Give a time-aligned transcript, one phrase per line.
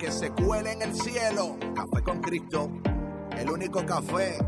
[0.00, 1.58] que se cuele en el cielo.
[1.76, 2.70] Café con Cristo.
[3.36, 4.38] El único café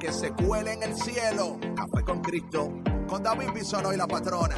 [0.00, 1.58] que se cuele en el cielo.
[1.76, 2.72] Café con Cristo.
[3.06, 4.56] Con David Bisono y la patrona.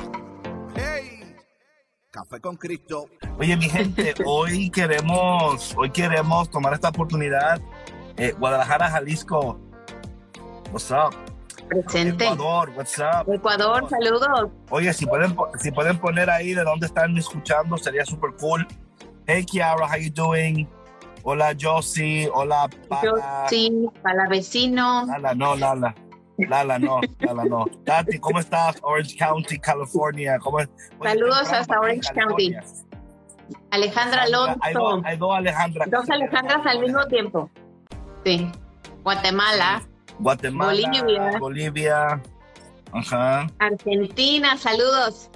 [0.75, 1.37] ¡Hey!
[2.11, 3.11] Café con Cristo.
[3.39, 7.61] Oye, mi gente, hoy queremos, hoy queremos tomar esta oportunidad.
[8.17, 9.61] Eh, Guadalajara, Jalisco.
[10.73, 11.15] What's up?
[11.69, 12.25] Presente.
[12.25, 13.31] Ecuador, what's up?
[13.31, 14.51] Ecuador, saludos.
[14.71, 18.67] Oye, si pueden, si pueden poner ahí de dónde están escuchando, sería súper cool.
[19.31, 20.67] Hey Kiara, how you doing?
[21.23, 23.45] Hola Josie, hola Para.
[23.45, 25.05] Josie, para vecino.
[25.05, 25.95] Lala, no, Lala.
[26.39, 27.67] Lala, no, Lala, no.
[27.85, 28.79] Tati, ¿cómo estás?
[28.81, 30.39] Orange County, California.
[31.03, 32.57] Saludos hasta Orange County.
[33.71, 34.57] Alejandra Alonso.
[34.63, 35.91] Hay, dos, hay dos Alejandras.
[35.91, 37.51] Dos Alejandras al mismo tiempo.
[38.25, 38.51] Sí.
[39.03, 39.83] Guatemala.
[40.21, 40.73] Guatemala.
[40.73, 41.39] Bolivia.
[41.39, 42.23] Bolivia.
[42.93, 43.47] Ajá.
[43.59, 45.29] Argentina, saludos.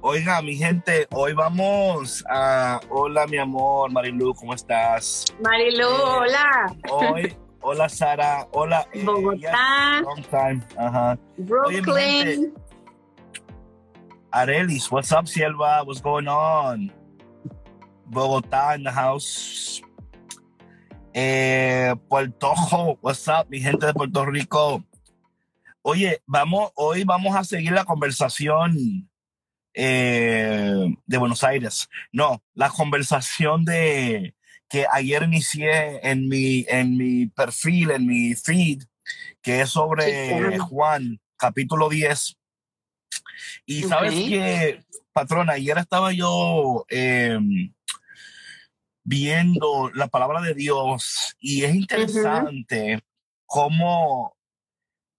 [0.00, 2.80] Oiga, mi gente, hoy vamos a...
[2.88, 5.24] Hola, mi amor, Marilu, ¿cómo estás?
[5.42, 6.76] Marilu, eh, hola.
[6.88, 8.86] Hoy, hola, Sara, hola.
[8.92, 10.00] Eh, Bogotá.
[10.02, 11.18] long time, ajá.
[11.38, 12.54] Brooklyn.
[14.30, 15.82] Arelis, what's up, Silva?
[15.84, 16.92] What's going on?
[18.08, 19.82] Bogotá in the house.
[21.12, 22.54] Eh, Puerto
[23.00, 24.84] what's up, mi gente de Puerto Rico?
[25.82, 29.07] Oye, vamos, hoy vamos a seguir la conversación
[29.80, 31.88] eh, de Buenos Aires.
[32.10, 34.34] No, la conversación de
[34.68, 38.82] que ayer inicié en mi, en mi perfil, en mi feed,
[39.40, 42.36] que es sobre Juan, capítulo 10.
[43.66, 47.72] Y sabes que, patrona, ayer estaba yo em,
[49.04, 53.00] viendo la palabra de Dios y es interesante
[53.46, 54.36] cómo,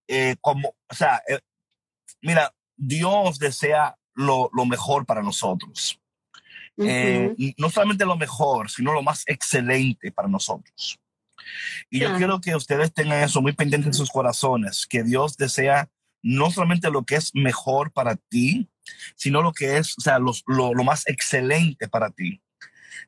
[0.06, 1.40] eh, como, o sea, eh,
[2.22, 6.00] mira, Dios desea lo, mejor para nosotros.
[6.78, 11.00] Eh, no solamente lo mejor, sino lo más excelente para nosotros.
[11.90, 15.90] Y yo quiero que ustedes tengan eso muy pendiente en sus corazones, que Dios desea
[16.22, 18.70] no solamente lo que es mejor para ti,
[19.16, 22.42] sino lo que es, o sea, lo, lo, más excelente para ti.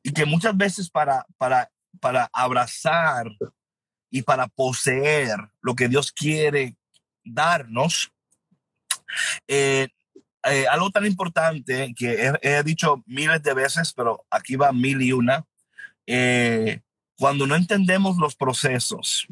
[0.03, 3.25] Y que muchas veces para, para, para abrazar
[4.09, 6.77] y para poseer lo que Dios quiere
[7.23, 8.11] darnos,
[9.47, 9.89] eh,
[10.43, 15.11] eh, algo tan importante que he, dicho miles de veces, pero aquí va mil y
[15.11, 15.45] una.
[16.07, 16.81] Eh,
[17.15, 19.27] cuando no entendemos los procesos,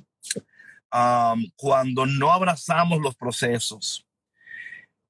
[1.55, 4.05] cuando no abrazamos los procesos,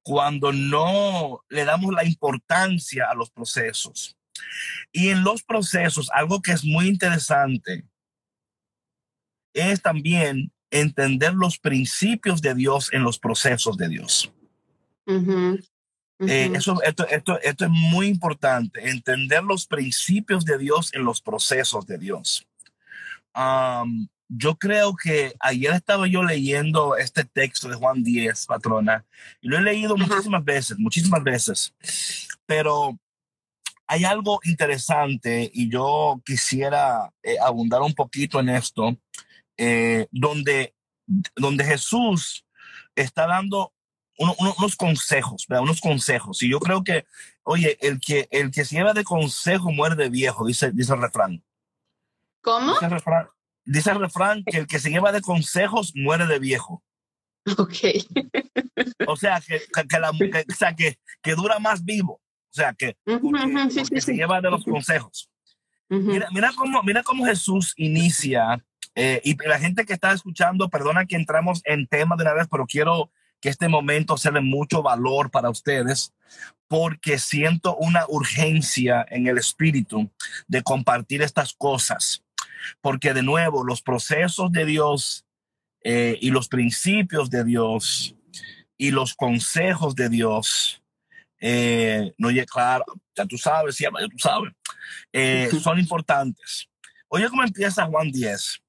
[0.01, 4.15] cuando no le damos la importancia a los procesos.
[4.91, 7.85] Y en los procesos, algo que es muy interesante
[9.53, 14.31] es también entender los principios de Dios en los procesos de Dios.
[16.27, 21.21] Eh, eso, esto, esto, esto es muy importante, entender los principios de Dios en los
[21.21, 22.45] procesos de Dios.
[24.27, 29.05] yo creo que ayer estaba yo leyendo este texto de Juan 10, patrona,
[29.41, 31.73] y lo he leído muchísimas veces, muchísimas veces,
[32.45, 32.99] pero
[33.87, 38.95] hay algo interesante y yo quisiera eh, abundar un poquito en esto,
[39.57, 40.75] eh, donde,
[41.35, 42.45] donde Jesús
[42.93, 43.73] está dando
[44.19, 45.63] unos consejos, ¿verdad?
[45.63, 46.43] unos consejos.
[46.43, 47.05] Y yo creo que,
[47.43, 51.01] oye, el que, el que se lleva de consejo muere de viejo, dice, dice el
[51.01, 51.43] refrán.
[52.41, 52.73] ¿Cómo?
[52.73, 52.85] Dice
[53.91, 56.83] el, refrán, que el que se lleva de consejos muere de viejo.
[57.57, 57.73] Ok.
[59.07, 62.21] o sea, que, que, la, o sea, que, que dura más vivo.
[62.51, 62.97] O sea, que,
[64.01, 65.29] se lleva de los consejos.
[65.87, 68.63] mira, mira, cómo, mira cómo Jesús inicia.
[68.95, 72.47] Eh, y la gente que está escuchando, perdona que entramos en tema de una vez,
[72.49, 76.13] pero quiero que este momento sea de mucho valor para ustedes
[76.67, 80.11] porque siento una urgencia en el espíritu
[80.47, 82.23] de compartir estas cosas.
[82.81, 85.25] Porque de nuevo, los procesos de Dios
[85.83, 88.15] eh, y los principios de Dios
[88.77, 90.83] y los consejos de Dios,
[91.39, 94.53] eh, no oye, claro, ya tú sabes, ya, tú sabes,
[95.11, 96.67] eh, son importantes.
[97.07, 98.61] Oye, cómo empieza Juan 10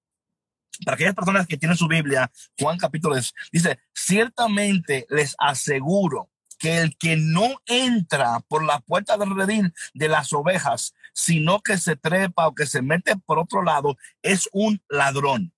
[0.85, 6.79] para aquellas personas que tienen su Biblia, Juan capítulo 10, dice, ciertamente les aseguro que
[6.79, 11.97] el que no entra por la puerta del redil de las ovejas, sino que se
[11.97, 15.53] trepa o que se mete por otro lado, es un ladrón.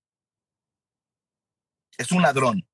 [1.97, 2.65] Es un ladrón.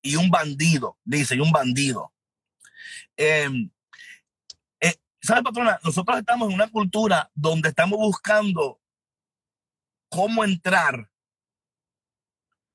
[0.00, 2.12] Y un bandido, dice, y un bandido.
[3.16, 3.70] Em,
[4.80, 5.78] eh, ¿Sabe, patrona?
[5.82, 8.80] Nosotros estamos en una cultura donde estamos buscando
[10.08, 11.10] cómo entrar.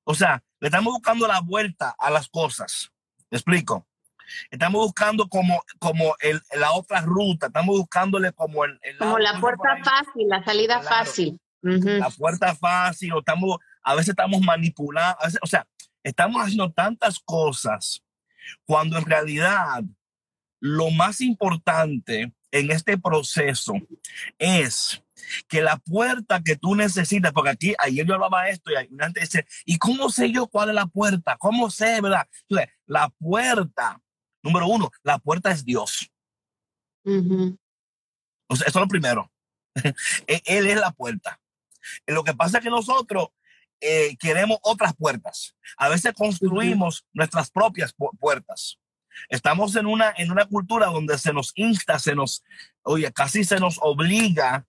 [0.05, 2.91] O sea, le estamos buscando la vuelta a las cosas.
[3.29, 3.87] ¿Me explico?
[4.49, 8.79] Estamos buscando como, como el, la otra ruta, estamos buscándole como el...
[8.97, 11.39] como la puerta fácil, la salida fácil.
[11.61, 15.67] La puerta fácil, o estamos, a veces estamos manipulando, o sea,
[16.03, 18.03] estamos haciendo tantas cosas
[18.65, 19.83] cuando en realidad
[20.59, 23.73] lo más importante en este proceso
[24.37, 25.02] es
[25.47, 29.45] que la puerta que tú necesitas, porque aquí ayer yo hablaba esto y gente dice,
[29.65, 31.37] ¿y cómo sé yo cuál es la puerta?
[31.37, 32.27] ¿Cómo sé, verdad?
[32.85, 34.01] la puerta,
[34.41, 36.11] número uno, la puerta es Dios.
[37.05, 39.31] o sea, eso es lo primero.
[40.27, 41.39] E-, él es la puerta.
[42.07, 43.29] Lo que pasa es que nosotros
[43.81, 45.55] eh, queremos otras puertas.
[45.77, 48.79] A veces construimos nuestras propias puertas.
[49.29, 52.43] Estamos en una, en una cultura donde se nos insta, se nos,
[52.83, 54.65] oye, casi se nos obliga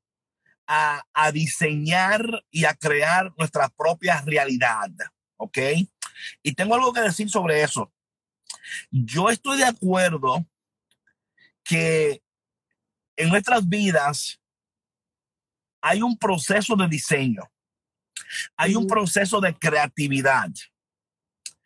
[0.66, 4.90] a, a diseñar y a crear nuestra propia realidad.
[5.36, 5.58] ¿Ok?
[6.42, 7.92] Y tengo algo que decir sobre eso.
[8.90, 10.46] Yo estoy de acuerdo
[11.62, 12.22] que
[13.16, 14.40] en nuestras vidas
[15.80, 17.42] hay un proceso de diseño,
[18.56, 20.50] hay un proceso de creatividad.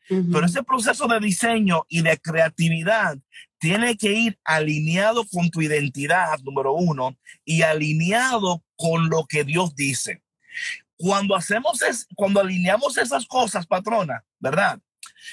[0.08, 3.18] Pero ese proceso de diseño y de creatividad
[3.58, 9.74] tiene que ir alineado con tu identidad, número uno, y alineado con lo que Dios
[9.74, 10.22] dice.
[10.96, 14.80] Cuando hacemos es, cuando alineamos esas cosas, patrona, ¿verdad?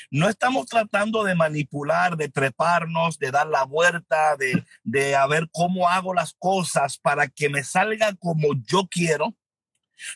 [0.10, 5.48] No estamos tratando de manipular, de treparnos, de dar la vuelta, de, de a ver
[5.52, 9.36] cómo hago las cosas para que me salga como yo quiero,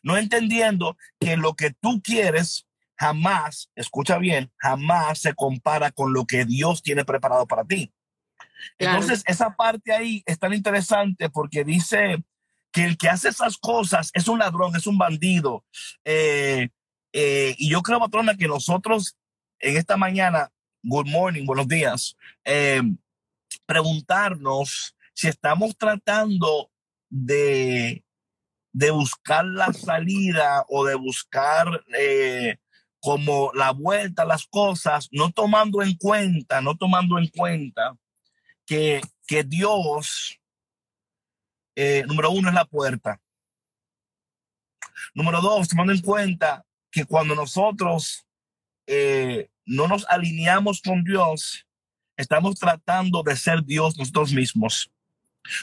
[0.04, 6.26] no entendiendo que lo que tú quieres jamás, escucha bien, jamás se compara con lo
[6.26, 7.94] que Dios tiene preparado para ti.
[8.78, 12.24] Entonces, esa parte ahí es tan interesante porque dice
[12.72, 15.66] que el que hace esas cosas es un ladrón, es un bandido.
[16.04, 16.70] Eh,
[17.14, 19.18] eh, y yo creo, patrona, que nosotros
[19.60, 20.52] en esta mañana,
[20.84, 22.16] good morning, buenos días,
[22.46, 22.82] eh,
[23.66, 26.72] preguntarnos si estamos tratando
[27.10, 28.06] de,
[28.72, 31.84] de buscar la salida o de buscar
[33.02, 37.98] como la vuelta a las cosas, no tomando en cuenta, no tomando en cuenta
[38.70, 40.40] que, que Dios,
[41.76, 43.20] eh, número uno, es la puerta.
[45.16, 48.28] Número dos, tomando en cuenta que cuando nosotros
[48.86, 51.66] eh, no nos alineamos con Dios,
[52.16, 54.92] estamos tratando de ser Dios nosotros mismos.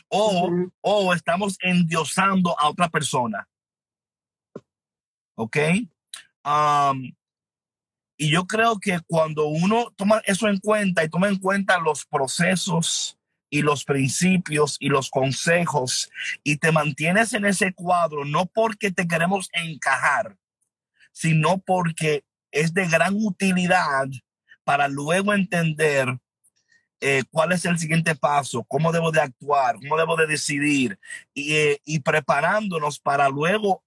[0.08, 0.50] O,
[0.80, 3.48] o estamos endiosando a otra persona.
[5.36, 5.58] ¿Ok?
[6.44, 7.12] Um,
[8.16, 12.06] y yo creo que cuando uno toma eso en cuenta y toma en cuenta los
[12.06, 13.18] procesos
[13.50, 16.10] y los principios y los consejos
[16.42, 20.36] y te mantienes en ese cuadro, no porque te queremos encajar,
[21.12, 24.06] sino porque es de gran utilidad
[24.64, 26.18] para luego entender
[27.00, 30.98] eh, cuál es el siguiente paso, cómo debo de actuar, cómo debo de decidir
[31.34, 33.84] y, eh, y preparándonos para luego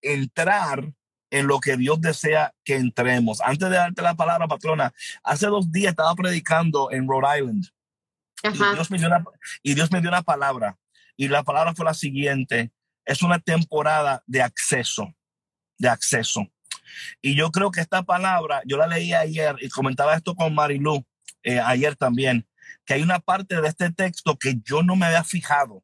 [0.00, 0.92] entrar
[1.32, 3.40] en lo que Dios desea que entremos.
[3.40, 4.92] Antes de darte la palabra, patrona,
[5.24, 7.64] hace dos días estaba predicando en Rhode Island
[8.44, 9.24] y Dios, me dio una,
[9.62, 10.78] y Dios me dio una palabra
[11.16, 12.70] y la palabra fue la siguiente,
[13.06, 15.14] es una temporada de acceso,
[15.78, 16.46] de acceso.
[17.22, 21.02] Y yo creo que esta palabra, yo la leí ayer y comentaba esto con Marilu
[21.44, 22.46] eh, ayer también,
[22.84, 25.82] que hay una parte de este texto que yo no me había fijado.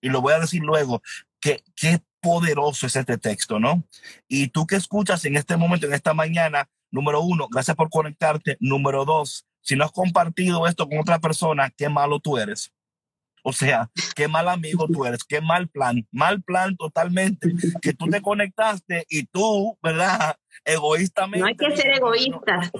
[0.00, 1.02] Y lo voy a decir luego,
[1.38, 3.84] que qué poderoso es este texto, ¿no?
[4.26, 8.56] Y tú que escuchas en este momento, en esta mañana, número uno, gracias por conectarte.
[8.60, 12.72] Número dos, si no has compartido esto con otra persona, qué malo tú eres.
[13.44, 18.06] O sea, qué mal amigo tú eres, qué mal plan, mal plan totalmente, que tú
[18.08, 20.36] te conectaste y tú, ¿verdad?
[20.64, 21.40] Egoístamente.
[21.40, 22.70] No hay que ser egoísta.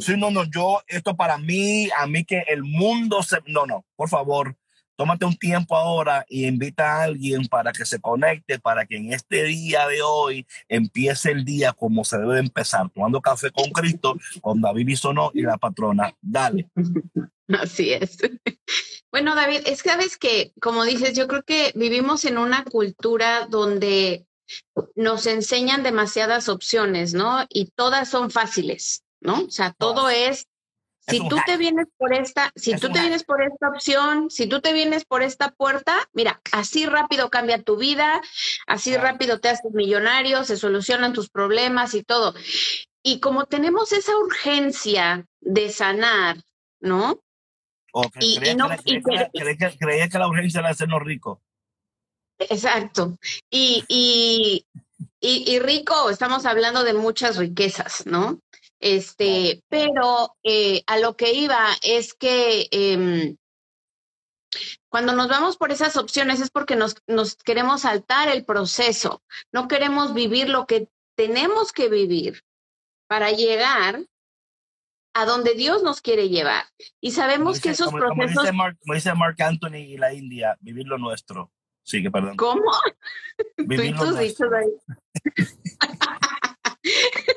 [0.00, 3.38] Sí, no, no, yo, esto para mí, a mí que el mundo se...
[3.46, 4.56] No, no, por favor,
[5.02, 9.12] tómate un tiempo ahora y invita a alguien para que se conecte, para que en
[9.12, 14.16] este día de hoy empiece el día como se debe empezar, tomando café con Cristo,
[14.40, 16.14] con David Bisonó y la patrona.
[16.20, 16.70] Dale.
[17.48, 18.16] Así es.
[19.10, 23.46] Bueno, David, es que sabes que, como dices, yo creo que vivimos en una cultura
[23.46, 24.24] donde
[24.94, 27.44] nos enseñan demasiadas opciones, ¿no?
[27.50, 29.44] Y todas son fáciles, ¿no?
[29.44, 30.46] O sea, todo es
[31.08, 34.60] Si tú te vienes por esta, si tú te vienes por esta opción, si tú
[34.60, 38.20] te vienes por esta puerta, mira, así rápido cambia tu vida,
[38.66, 42.34] así rápido te haces millonario, se solucionan tus problemas y todo.
[43.02, 46.36] Y como tenemos esa urgencia de sanar,
[46.80, 47.20] ¿no?
[48.20, 51.38] y, no, creía, que, la urgencia era hacernos ricos.
[52.38, 53.18] Exacto.
[53.50, 54.66] Y, y,
[55.20, 58.40] y, rico, estamos hablando de muchas riquezas, ¿no?
[58.82, 63.36] Este, pero eh, a lo que iba es que em,
[64.88, 69.22] cuando nos vamos por esas opciones es porque nos, nos queremos saltar el proceso,
[69.52, 72.42] no queremos vivir lo que tenemos que vivir
[73.06, 74.04] para llegar
[75.14, 76.64] a donde Dios nos quiere llevar.
[77.00, 78.34] Y sabemos que esos procesos...
[78.34, 81.52] Como dice, Mark, Anthony y la India, vivir lo nuestro.
[81.84, 82.36] Sí, que perdón.
[82.36, 82.64] ¿Cómo?
[83.58, 83.94] Vivir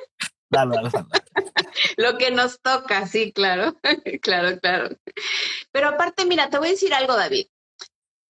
[1.97, 3.75] lo que nos toca, sí, claro,
[4.21, 4.95] claro, claro.
[5.71, 7.47] Pero aparte, mira, te voy a decir algo, David.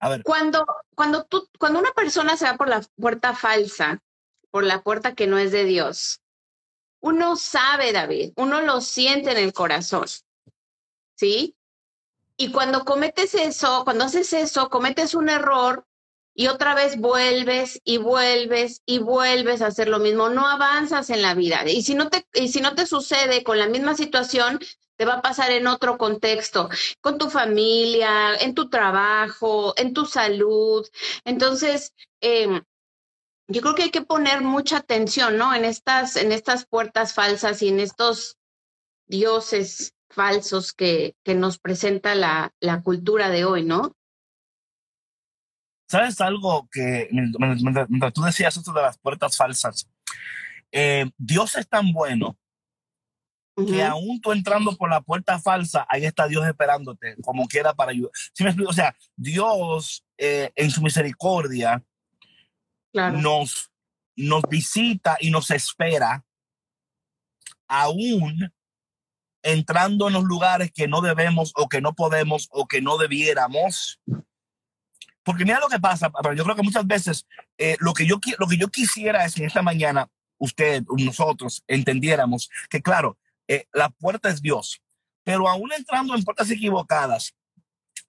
[0.01, 0.23] A ver.
[0.23, 4.03] Cuando, cuando tú, cuando una persona se va por la puerta falsa,
[4.51, 6.21] por la puerta que no es de Dios,
[7.01, 10.07] uno sabe, David, uno lo siente en el corazón.
[11.17, 11.57] ¿Sí?
[12.37, 15.86] Y cuando cometes eso, cuando haces eso, cometes un error,
[16.39, 21.23] y otra vez vuelves y vuelves y vuelves a hacer lo mismo, no avanzas en
[21.23, 21.65] la vida.
[21.67, 24.61] Y si no te, y si no te sucede con la misma situación,
[24.97, 26.69] te va a pasar en otro contexto,
[27.01, 30.87] con tu familia, en tu trabajo, en tu salud.
[31.25, 32.63] Entonces, em,
[33.49, 35.55] yo creo que hay que poner mucha atención, ¿no?
[35.55, 38.37] En estas, en estas puertas falsas y en estos
[39.07, 43.96] dioses falsos que, que nos presenta la, la cultura de hoy, ¿no?
[45.89, 49.89] ¿Sabes algo que mientras, tú decías esto de las puertas falsas?
[50.73, 52.37] Eh, Dios es tan bueno
[53.57, 57.93] que aún tú entrando por la puerta falsa, ahí está Dios esperándote, como quiera para
[57.93, 58.11] ayudar.
[58.35, 58.71] ¿Sí me explico?
[58.71, 61.83] O sea, Dios eh, en su misericordia
[62.93, 63.71] nos,
[64.15, 66.25] nos visita y nos espera,
[67.67, 68.53] aún
[69.43, 74.01] entrando en los lugares que no debemos o que no podemos o que no debiéramos.
[75.27, 77.27] Porque mira lo que pasa, pero yo creo que muchas veces
[77.59, 82.49] eh, lo, que yo, lo que yo quisiera es que esta mañana usted, nosotros, entendiéramos
[82.71, 83.19] que, claro,
[83.49, 84.81] eh, la puerta es Dios,
[85.25, 87.35] pero aún entrando en puertas equivocadas,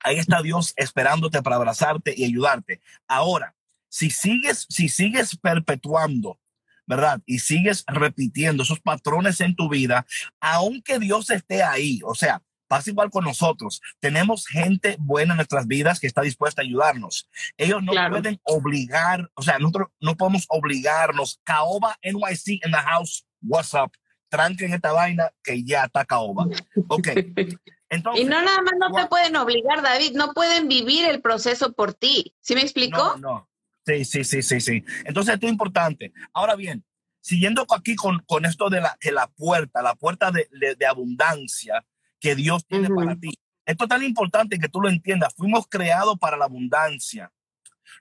[0.01, 2.81] ahí está Dios esperándote para abrazarte y ayudarte.
[3.07, 3.55] Ahora,
[3.89, 6.39] si sigues, si sigues perpetuando,
[6.85, 7.19] ¿verdad?
[7.25, 10.05] Y sigues repitiendo esos patrones en tu vida,
[10.39, 13.81] aunque Dios esté ahí, o sea, Pasa igual con nosotros.
[13.99, 17.29] Tenemos gente buena en nuestras vidas que está dispuesta a ayudarnos.
[17.57, 21.39] Ellos no pueden obligar, o sea, nosotros no podemos obligarnos.
[21.43, 23.91] Caoba NYC en the house, what's up?
[24.29, 26.47] Tranquen esta vaina que ya está Caoba.
[26.89, 27.07] Ok.
[27.89, 31.71] Entonces, y no nada más no te pueden obligar, David, no pueden vivir el proceso
[31.71, 32.35] por ti.
[32.41, 33.15] ¿Sí me explicó?
[33.17, 33.49] No, no.
[33.85, 34.83] Sí, sí, sí, sí, sí.
[35.05, 36.11] Entonces esto es importante.
[36.33, 36.83] Ahora bien,
[37.21, 41.85] siguiendo aquí con, con esto de la, de la puerta, la puerta de, de abundancia,
[42.19, 43.33] que Dios tiene para ti.
[43.65, 45.33] Esto es tan importante que tú lo entiendas.
[45.35, 47.31] Fuimos creados para la abundancia,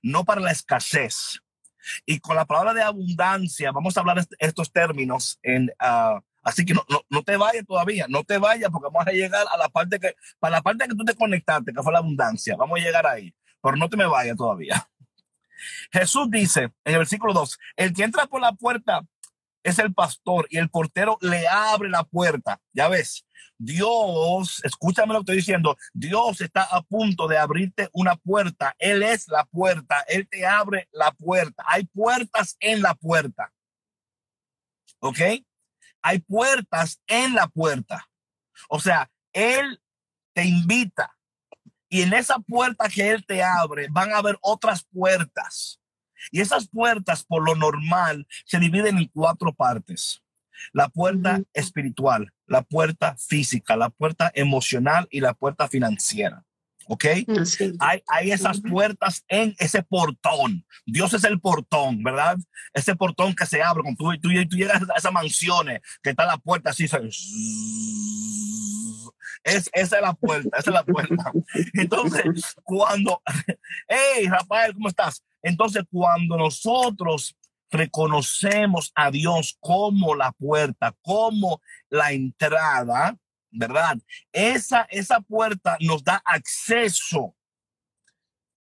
[0.03, 1.41] no para la escasez.
[2.05, 5.71] Y con la palabra de abundancia, vamos a hablar estos términos en...
[5.79, 9.45] Ah, así que no, no, te vayas todavía, no te vayas porque vamos a llegar
[9.53, 12.57] a la parte que, para la parte que tú te conectaste, que fue la abundancia.
[12.57, 14.89] Vamos a llegar ahí, pero no te me vayas todavía.
[15.93, 19.03] Jesús dice en el versículo 2, el que entra por la puerta
[19.65, 22.61] es el pastor y el portero le abre la puerta.
[22.73, 23.26] Ya ves,
[23.59, 28.75] Dios, escúchame lo que estoy diciendo, Dios está a punto de abrirte una puerta.
[28.79, 31.65] Él es la puerta, Él te abre la puerta.
[31.67, 33.53] Hay puertas en la puerta.
[35.01, 35.21] ¿Ok?
[36.03, 38.09] Hay puertas en la puerta.
[38.69, 39.81] O sea, Él
[40.33, 41.17] te invita
[41.89, 45.81] y en esa puerta que Él te abre van a haber otras puertas.
[46.31, 50.23] Y esas puertas, por lo normal, se dividen en cuatro partes.
[50.73, 56.45] La puerta espiritual, la puerta física, la puerta emocional y la puerta financiera.
[56.89, 57.05] ¿Ok?
[57.81, 60.65] Hay, hay, esas puertas en ese portón.
[60.85, 62.37] Dios es el portón, ¿verdad?
[62.73, 66.25] Ese portón que se abre cuando tú, tú, tú llegas a esas mansiones que está
[66.27, 66.85] la puerta así.
[69.43, 71.33] Es, esa es la puerta, esa es la puerta.
[71.75, 73.21] Entonces, cuando,
[73.89, 75.25] hey, Rafael, ¿cómo estás?
[75.43, 77.37] Entonces, cuando nosotros
[77.71, 83.17] reconocemos a Dios como la puerta, como la entrada,
[83.51, 83.99] ¿verdad?
[84.33, 87.35] Esa, esa puerta nos da acceso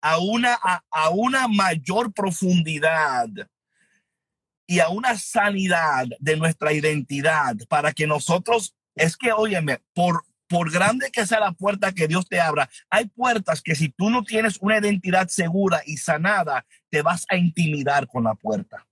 [0.01, 0.59] a una,
[0.91, 3.29] a, una mayor profundidad
[4.67, 10.71] y a una sanidad de nuestra identidad para que nosotros, es que, óyeme, por, por
[10.71, 14.23] grande que sea la puerta que Dios te abra, hay puertas que si tú no
[14.23, 18.85] tienes una identidad segura y sanada, te vas a intimidar con la puerta.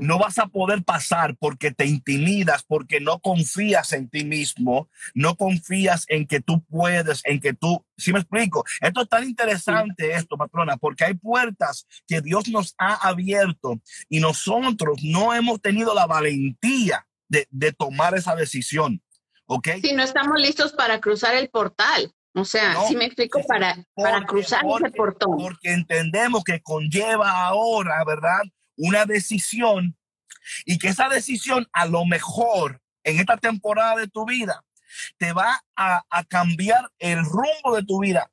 [0.00, 5.36] No vas a poder pasar porque te intimidas, porque no confías en ti mismo, no
[5.36, 10.14] confías en que tú puedes, en que tú, si me explico, esto es tan interesante
[10.14, 15.94] esto, patrona, porque hay puertas que Dios nos ha abierto y nosotros no hemos tenido
[15.94, 19.02] la valentía de, tomar esa decisión.
[19.46, 19.68] ¿Ok?
[19.80, 22.12] Si no estamos listos para cruzar el portal.
[22.34, 25.38] O sea, si me explico, para, para cruzar ese portón.
[25.38, 28.42] Porque entendemos que conlleva ahora, ¿verdad?
[28.76, 29.96] Una decisión
[30.64, 34.64] y que esa decisión a lo mejor en esta temporada de tu vida
[35.18, 38.30] te va a, cambiar el rumbo de tu vida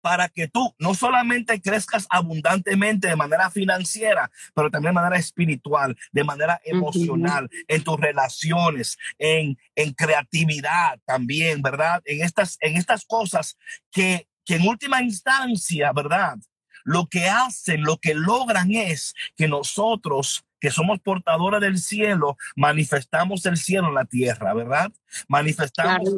[0.00, 5.96] para que tú no solamente crezcas abundantemente de manera financiera, pero también de manera espiritual,
[6.12, 12.02] de manera emocional, en tus relaciones, en, en creatividad también, ¿verdad?
[12.04, 13.56] En estas, en estas cosas
[13.90, 16.36] que, que en última instancia, ¿verdad?
[16.84, 23.44] Lo que hacen, lo que logran es que nosotros que somos portadores del cielo, manifestamos
[23.46, 24.92] el cielo en la tierra, ¿verdad?
[25.26, 26.08] Manifestamos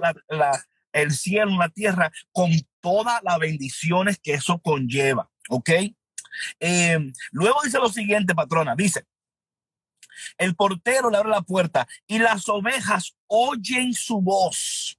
[0.93, 2.51] el cielo en la tierra con
[2.83, 5.71] todas las bendiciones que eso conlleva, ¿ok?
[6.61, 9.07] Eh, luego dice lo siguiente, patrona, dice,
[10.37, 14.99] el portero le abre la puerta y las ovejas oyen su voz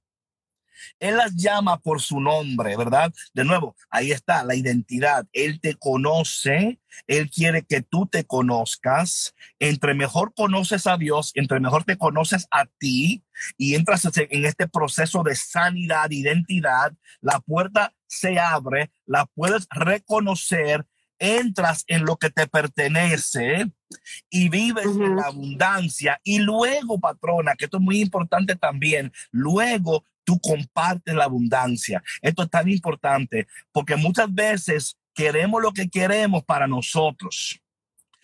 [0.98, 3.12] él las llama por su nombre, ¿verdad?
[3.34, 5.26] De nuevo, ahí está la identidad.
[5.32, 9.34] Él te conoce, Él quiere que tú te conozcas.
[9.58, 13.24] Entre mejor conoces a Dios, entre mejor te conoces a ti
[13.56, 20.86] y entras en este proceso de sanidad, identidad, la puerta se abre, la puedes reconocer
[21.18, 23.70] entras en lo que te pertenece
[24.30, 26.20] y vives en la abundancia.
[26.24, 32.02] Y luego, patrona, que esto es muy importante también, luego tú compartes la abundancia.
[32.20, 37.58] Esto es tan importante porque muchas veces queremos lo que queremos para nosotros.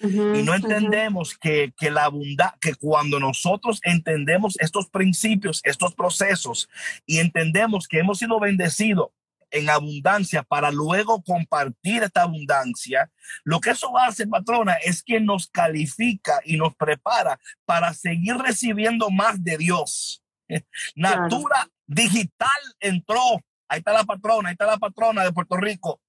[0.01, 6.69] y no entendemos que, que la abundancia, que cuando nosotros entendemos estos principios, estos procesos
[7.07, 9.11] y entendemos que hemos sido bendecidos
[9.53, 13.11] en abundancia para luego compartir esta abundancia,
[13.45, 19.11] lo que eso hace, patrona, es que nos califica y nos prepara para seguir recibiendo
[19.11, 20.25] más de Dios.
[20.97, 22.49] Natura digital
[22.81, 23.41] entró.
[23.69, 26.01] Ahí está la patrona, ahí está la patrona de Puerto Rico.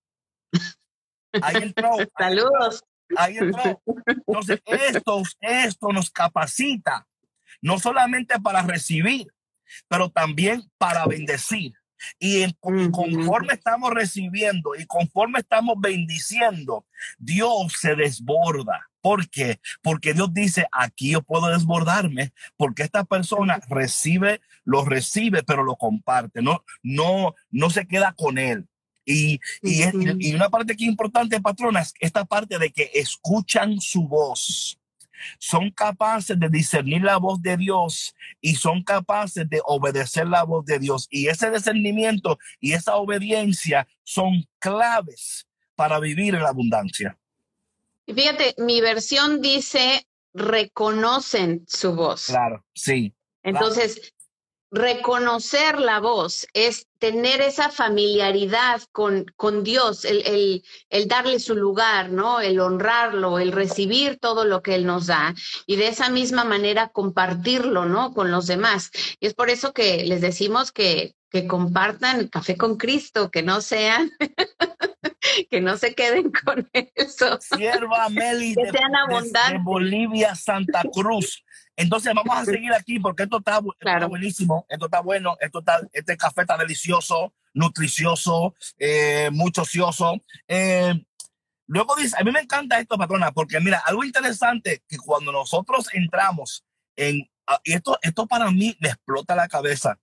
[1.41, 1.91] Ahí entró.
[2.17, 2.83] Saludos.
[3.15, 3.81] Ahí entró.
[4.05, 7.07] Entonces, esto, esto nos capacita,
[7.61, 9.27] no solamente para recibir,
[9.87, 11.73] pero también para bendecir.
[12.19, 16.85] Y conforme estamos recibiendo y conforme estamos bendiciendo,
[17.17, 18.89] Dios se desborda.
[19.01, 19.59] ¿Por qué?
[19.81, 25.75] Porque Dios dice, aquí yo puedo desbordarme, porque esta persona recibe, lo recibe, pero lo
[25.75, 28.67] comparte, no, no, no se queda con él.
[29.05, 29.83] Y, y,
[30.19, 34.79] y una parte que es importante, patrona, es esta parte de que escuchan su voz
[35.39, 40.65] son capaces de discernir la voz de Dios y son capaces de obedecer la voz
[40.65, 41.07] de Dios.
[41.09, 47.17] Y ese discernimiento y esa obediencia son claves para vivir en la abundancia.
[48.05, 52.25] Y fíjate, mi versión dice reconocen su voz.
[52.25, 53.13] Claro, sí.
[53.43, 54.13] Entonces,
[54.73, 62.09] reconocer la voz es tener esa familiaridad con, con Dios, el, el, darle su lugar,
[62.09, 62.41] ¿no?
[62.41, 65.35] El honrarlo, el recibir todo lo que Él nos da
[65.67, 68.15] y de esa misma manera compartirlo, ¿no?
[68.15, 68.89] Con los demás.
[69.19, 73.61] Y es por eso que les decimos que, que compartan café con Cristo, que no
[73.61, 74.09] sean,
[75.51, 77.37] que no se queden con eso.
[77.41, 81.43] Sierva Meli de, de Bolivia, Santa Cruz.
[81.75, 83.59] Entonces vamos a seguir aquí porque esto está,
[84.07, 90.21] buenísimo, esto está bueno, esto está, este café está delicioso, nutricioso, eh, mucho ocioso.
[90.47, 90.93] Eh,
[91.65, 95.87] luego dice, a mí me encanta esto, patrona, porque mira, algo interesante que cuando nosotros
[95.93, 96.63] entramos
[96.95, 99.97] en, ah, y esto, esto para mí me explota la cabeza.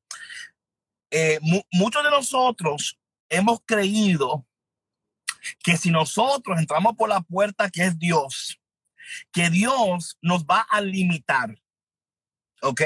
[1.13, 1.39] Eh,
[1.73, 4.45] muchos de nosotros hemos creído
[5.63, 8.60] que si nosotros entramos por la puerta que es Dios,
[9.33, 11.57] que Dios nos va a limitar,
[12.63, 12.83] ¿ok?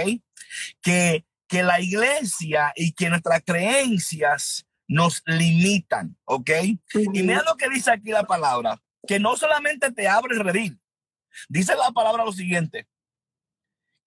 [0.80, 6.50] Que, que la iglesia y que nuestras creencias nos limitan, ¿ok?
[6.92, 10.80] Y mira lo que dice aquí la palabra, que no solamente te abre el redil,
[11.48, 12.86] dice la palabra lo siguiente,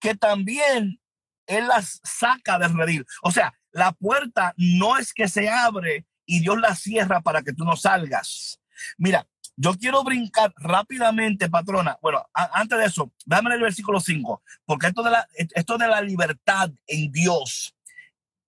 [0.00, 1.00] que también
[1.46, 3.04] Él las saca del redil.
[3.22, 7.52] O sea, la puerta no es que se abre y Dios la cierra para que
[7.52, 8.60] tú no salgas.
[8.96, 9.28] Mira,
[9.60, 11.98] yo quiero brincar rápidamente, patrona.
[12.00, 16.00] Bueno, antes de eso, dame el versículo 5, porque esto de, la, esto de la
[16.00, 17.74] libertad en Dios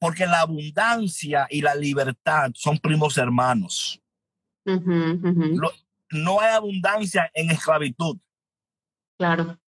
[0.01, 4.01] porque la abundancia y la libertad son primos hermanos.
[4.65, 8.19] no hay abundancia en esclavitud.
[9.19, 9.61] Claro.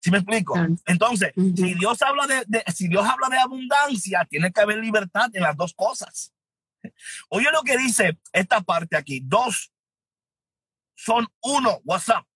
[0.00, 0.54] ¿Sí me explico?
[0.86, 5.42] Entonces, si Dios habla de, si Dios habla de abundancia, tiene que haber libertad en
[5.42, 6.32] las dos cosas.
[7.28, 9.20] Oye lo que dice esta parte aquí.
[9.22, 9.70] Dos
[10.94, 11.80] son uno.
[11.84, 12.26] What's up?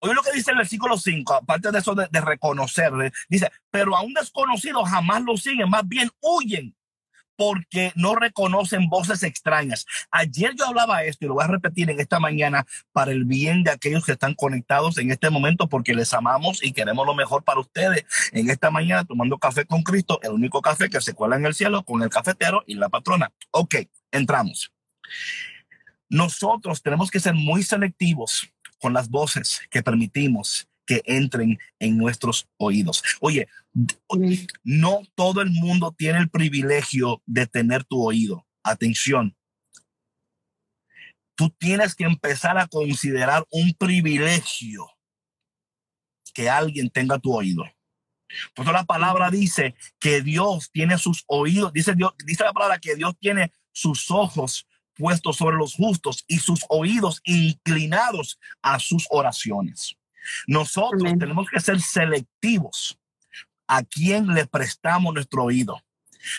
[0.00, 2.92] Oye lo que dice el versículo 5, aparte de eso de, de reconocer,
[3.28, 6.76] dice, pero a un desconocido jamás lo siguen, más bien huyen
[7.36, 9.86] porque no reconocen voces extrañas.
[10.10, 13.64] Ayer yo hablaba esto y lo voy a repetir en esta mañana para el bien
[13.64, 17.44] de aquellos que están conectados en este momento porque les amamos y queremos lo mejor
[17.44, 18.04] para ustedes.
[18.32, 21.54] En esta mañana tomando café con Cristo, el único café que se cuela en el
[21.54, 23.32] cielo con el cafetero y la patrona.
[23.50, 23.76] Ok,
[24.10, 24.72] entramos.
[26.08, 28.48] Nosotros tenemos que ser muy selectivos
[28.80, 33.02] con las voces que permitimos que entren en nuestros oídos.
[33.20, 33.48] Oye,
[34.62, 38.46] no todo el mundo tiene el privilegio de tener tu oído.
[38.62, 39.36] Atención.
[41.36, 44.86] Tú tienes que empezar a considerar un privilegio
[46.32, 47.64] que alguien tenga tu oído.
[48.54, 52.96] Por la palabra dice que Dios tiene sus oídos, dice Dios, dice la palabra que
[52.96, 59.96] Dios tiene sus ojos puestos sobre los justos y sus oídos inclinados a sus oraciones.
[60.46, 62.98] Nosotros tenemos que ser selectivos
[63.66, 65.82] a quién le prestamos nuestro oído.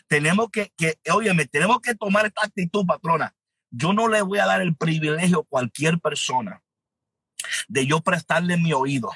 [0.08, 3.36] Tenemos que, que, óyeme, tenemos que tomar esta actitud, patrona.
[3.70, 6.64] Yo no le voy a dar el privilegio a cualquier persona
[7.68, 9.12] de yo prestarle mi oído,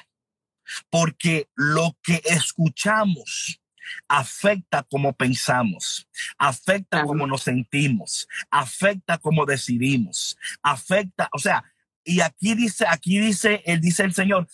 [0.88, 3.59] porque lo que escuchamos
[4.08, 11.64] afecta como pensamos, afecta como nos sentimos, afecta como decidimos, afecta, o sea,
[12.04, 14.48] y aquí dice, aquí dice, él dice el Señor,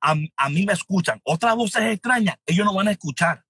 [0.00, 1.20] a, mí me escuchan.
[1.24, 3.44] Otras voces extrañas, ellos no van a escuchar.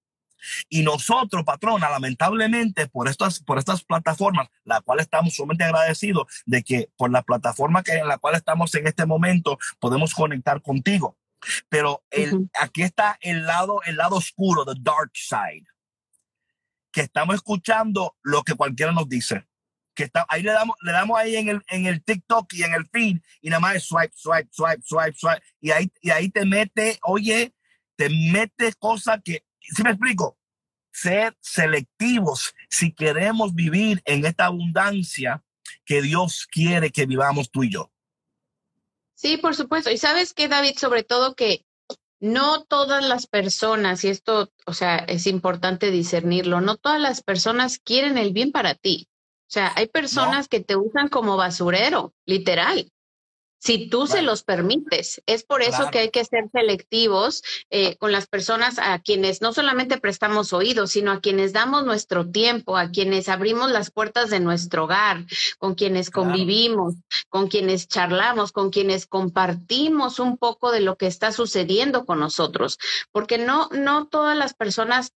[0.69, 6.63] Y nosotros, patrona, lamentablemente, por estas, por estas plataformas, la cual estamos sumamente agradecidos de
[6.63, 11.17] que por la plataforma que en la cual estamos en este momento podemos conectar contigo.
[11.69, 15.65] Pero el, aquí está el lado, el lado oscuro, the dark side,
[16.91, 19.47] que estamos escuchando lo que cualquiera nos dice
[19.93, 22.73] que está ahí le damos le damos ahí en el en el TikTok y en
[22.73, 26.29] el feed y nada más es swipe swipe swipe swipe swipe y ahí y ahí
[26.29, 27.53] te mete oye
[27.95, 30.37] te mete cosas que si me explico
[30.91, 35.43] ser selectivos si queremos vivir en esta abundancia
[35.85, 37.91] que Dios quiere que vivamos tú y yo
[39.21, 41.65] sí por supuesto y sabes que David sobre todo que
[42.21, 47.79] no todas las personas, y esto, o sea, es importante discernirlo, no todas las personas
[47.79, 49.07] quieren el bien para ti.
[49.49, 52.91] O sea, hay personas que te usan como basurero, literal.
[53.63, 58.11] Si tú se los permites, es por eso que hay que ser selectivos eh, con
[58.11, 62.89] las personas a quienes no solamente prestamos oídos, sino a quienes damos nuestro tiempo, a
[62.89, 65.25] quienes abrimos las puertas de nuestro hogar,
[65.59, 66.95] con quienes convivimos,
[67.29, 72.79] con quienes charlamos, con quienes compartimos un poco de lo que está sucediendo con nosotros,
[73.11, 75.11] porque no, no todas las personas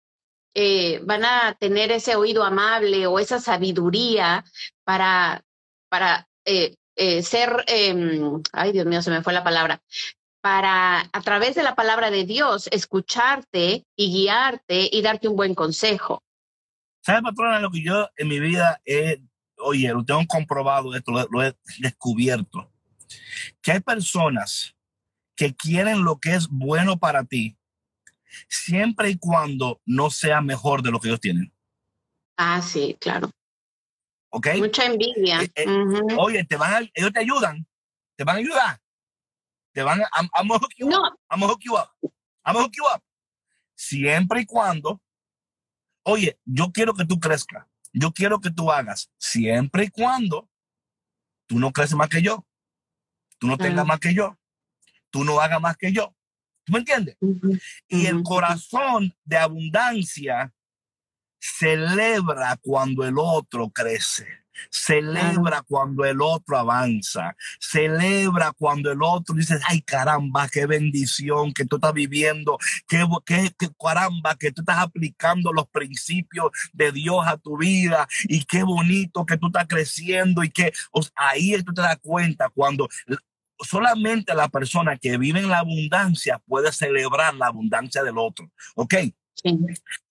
[0.56, 4.44] eh, van a tener ese oído amable o esa sabiduría
[4.84, 5.46] para,
[5.90, 9.82] para eh, eh, ser, em, ay Dios mío, se me fue la palabra,
[10.42, 15.56] para a través de la palabra de Dios escucharte y guiarte y darte un buen
[15.56, 16.24] consejo.
[17.02, 19.22] ¿Sabes, patrona, lo que yo en mi vida he,
[19.58, 22.72] oye, lo tengo comprobado, esto lo he descubierto,
[23.62, 24.76] que hay personas
[25.36, 27.58] que quieren lo que es bueno para ti,
[28.48, 31.52] siempre y cuando no sea mejor de lo que ellos tienen.
[32.38, 33.32] Ah, sí, claro.
[34.32, 34.48] ¿Ok?
[34.58, 35.42] Mucha envidia.
[35.42, 35.68] Eh, eh,
[36.18, 37.68] oye, te van ellos te ayudan,
[38.16, 38.82] te van a ayudar.
[39.74, 41.18] Te van a, I'm, I'm hook you up.
[41.30, 41.90] I'm hook you up.
[42.46, 43.02] I'm hook you up.
[43.76, 45.02] Siempre y cuando,
[46.04, 47.66] oye, yo quiero que tú crezcas.
[47.94, 49.12] Yo quiero que tú hagas.
[49.18, 50.50] Siempre y cuando
[51.48, 52.46] tú no creces más que yo.
[53.38, 54.38] Tú no tengas más que yo.
[55.10, 56.16] Tú no hagas más que yo.
[56.64, 57.18] ¿Tú me entiendes?
[57.88, 60.54] Y el corazón de abundancia
[61.42, 64.28] celebra cuando el otro crece.
[64.70, 67.36] Celebra cuando el otro avanza.
[67.60, 72.60] Celebra cuando el otro dice, ay caramba, qué bendición que tú estás viviendo.
[72.88, 73.52] Qué, qué,
[73.82, 78.08] caramba que tú estás aplicando los principios de Dios a tu vida.
[78.26, 80.44] Y qué bonito que tú estás creciendo.
[80.44, 80.72] Y que
[81.16, 82.88] ahí tú te das cuenta cuando
[83.58, 88.52] solamente la persona que vive en la abundancia puede celebrar la abundancia del otro.
[88.76, 88.96] ¿Ok?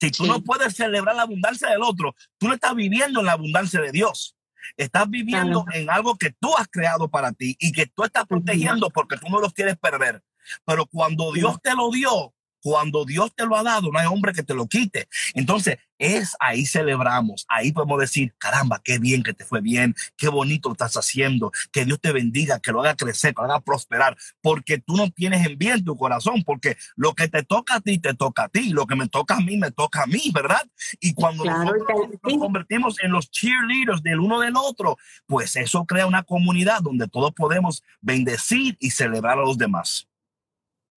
[0.01, 3.33] Si tú no puedes celebrar la abundancia del otro, tú no estás viviendo en la
[3.33, 4.37] abundancia de Dios.
[4.77, 8.91] Estás viviendo en algo que tú has creado para ti y que tú estás protegiendo
[8.91, 10.23] porque tú no lo quieres perder.
[10.65, 14.33] Pero cuando Dios te lo dio, Cuando Dios te lo ha dado, no hay hombre
[14.33, 15.09] que te lo quite.
[15.35, 20.29] Entonces, es ahí celebramos, ahí podemos decir, caramba, qué bien que te fue bien, qué
[20.29, 23.61] bonito lo estás haciendo, que Dios te bendiga, que lo haga crecer, que lo haga
[23.61, 27.81] prosperar, porque tú no tienes envidia en tu corazón, porque lo que te toca a
[27.81, 30.33] ti, te toca a ti, lo que me toca a mí, me toca a mí,
[30.35, 30.67] ¿verdad?
[31.01, 34.97] Y cuando nosotros nos convertimos en los cheerleaders del uno del otro,
[35.27, 40.10] pues eso crea una comunidad donde todos podemos bendecir y celebrar a los demás.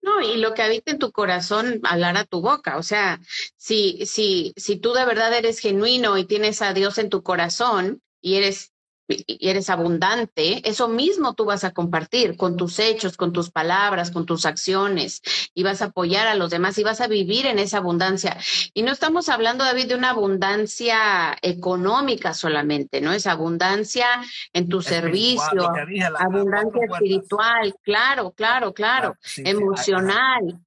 [0.04, 2.76] No, y lo que habita en tu corazón, hablar a tu boca.
[2.76, 3.20] O sea,
[3.56, 8.02] si, si, si tú de verdad eres genuino y tienes a Dios en tu corazón
[8.20, 8.73] y eres
[9.08, 14.10] y eres abundante, eso mismo tú vas a compartir con tus hechos, con tus palabras,
[14.10, 15.20] con tus acciones
[15.54, 18.36] y vas a apoyar a los demás y vas a vivir en esa abundancia.
[18.72, 23.12] Y no estamos hablando, David, de una abundancia económica solamente, ¿no?
[23.12, 24.06] Es abundancia
[24.52, 25.70] en tu servicio,
[26.18, 30.60] abundancia espiritual, claro, claro, claro, emocional.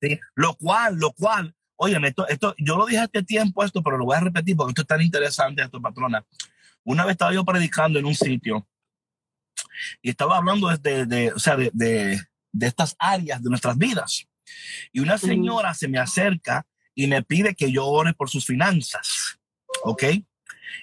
[0.00, 3.98] sí, lo cual, lo cual, oye, esto, esto, yo lo dije hace tiempo esto, pero
[3.98, 6.24] lo voy a repetir porque esto es tan interesante, esto, patrona.
[6.88, 8.66] Una vez estaba yo predicando en un sitio
[10.00, 14.26] y estaba hablando de, de, o sea, de, de, estas áreas de nuestras vidas.
[14.90, 19.38] Y una señora se me acerca y me pide que yo ore por sus finanzas.
[19.82, 20.02] ¿Ok?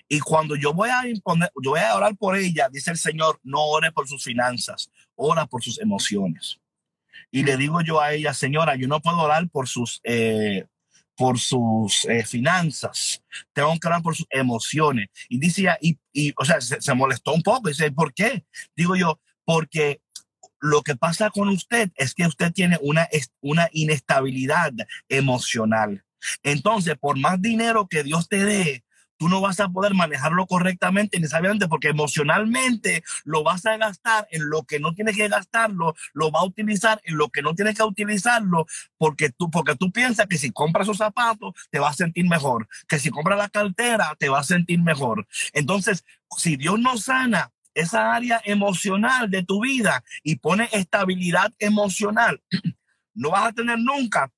[0.08, 3.40] Y cuando yo voy a imponer, yo voy a orar por ella, dice el Señor,
[3.42, 6.60] no ore por sus finanzas, ora por sus emociones.
[7.32, 10.68] Y le digo yo a ella, señora, yo no puedo orar por sus, eh,
[11.16, 13.24] por sus eh, finanzas,
[13.54, 15.08] tengo que orar por sus emociones.
[15.30, 17.70] Y dice, y, y o sea, se, molestó un poco.
[17.70, 18.46] Dice, ¿por qué?
[18.76, 20.02] Digo yo, porque
[20.60, 23.08] lo que pasa con usted es que usted tiene una,
[23.42, 24.72] una inestabilidad
[25.10, 26.04] emocional.
[26.44, 28.85] Entonces, por más dinero que Dios te dé,
[29.18, 34.50] tú no vas a poder manejarlo correctamente necesariamente porque emocionalmente lo vas a gastar en
[34.50, 37.76] lo que no tienes que gastarlo, lo va a utilizar en lo que no tienes
[37.76, 38.66] que utilizarlo
[38.98, 42.68] porque tú, porque tú piensas que si compras esos zapatos te vas a sentir mejor,
[42.88, 45.28] que si compras la cartera te vas a sentir mejor.
[45.54, 46.06] Entonces,
[46.38, 52.42] si Dios no sana esa área emocional de tu vida y pone estabilidad emocional,
[53.14, 54.32] no vas a tener nunca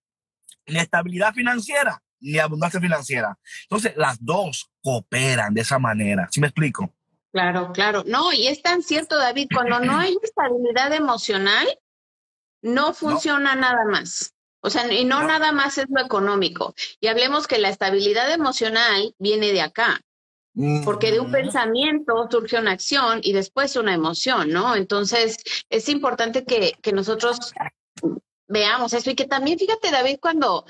[0.65, 3.37] ni estabilidad financiera ni abundancia financiera.
[3.63, 6.27] Entonces, las dos cooperan de esa manera.
[6.31, 6.93] ¿Sí me explico?
[7.31, 8.03] Claro, claro.
[8.05, 11.67] No, y es tan cierto, David, cuando no hay estabilidad emocional,
[12.61, 14.33] no funciona nada más.
[14.61, 16.73] O sea, y no, nada más es lo económico.
[16.99, 20.01] Y hablemos que la estabilidad emocional viene de acá.
[20.83, 24.75] Porque de un pensamiento surge una acción y después una emoción, ¿no?
[24.75, 25.37] Entonces,
[25.69, 27.53] es importante que, que nosotros
[28.47, 30.65] veamos eso y que también fíjate David cuando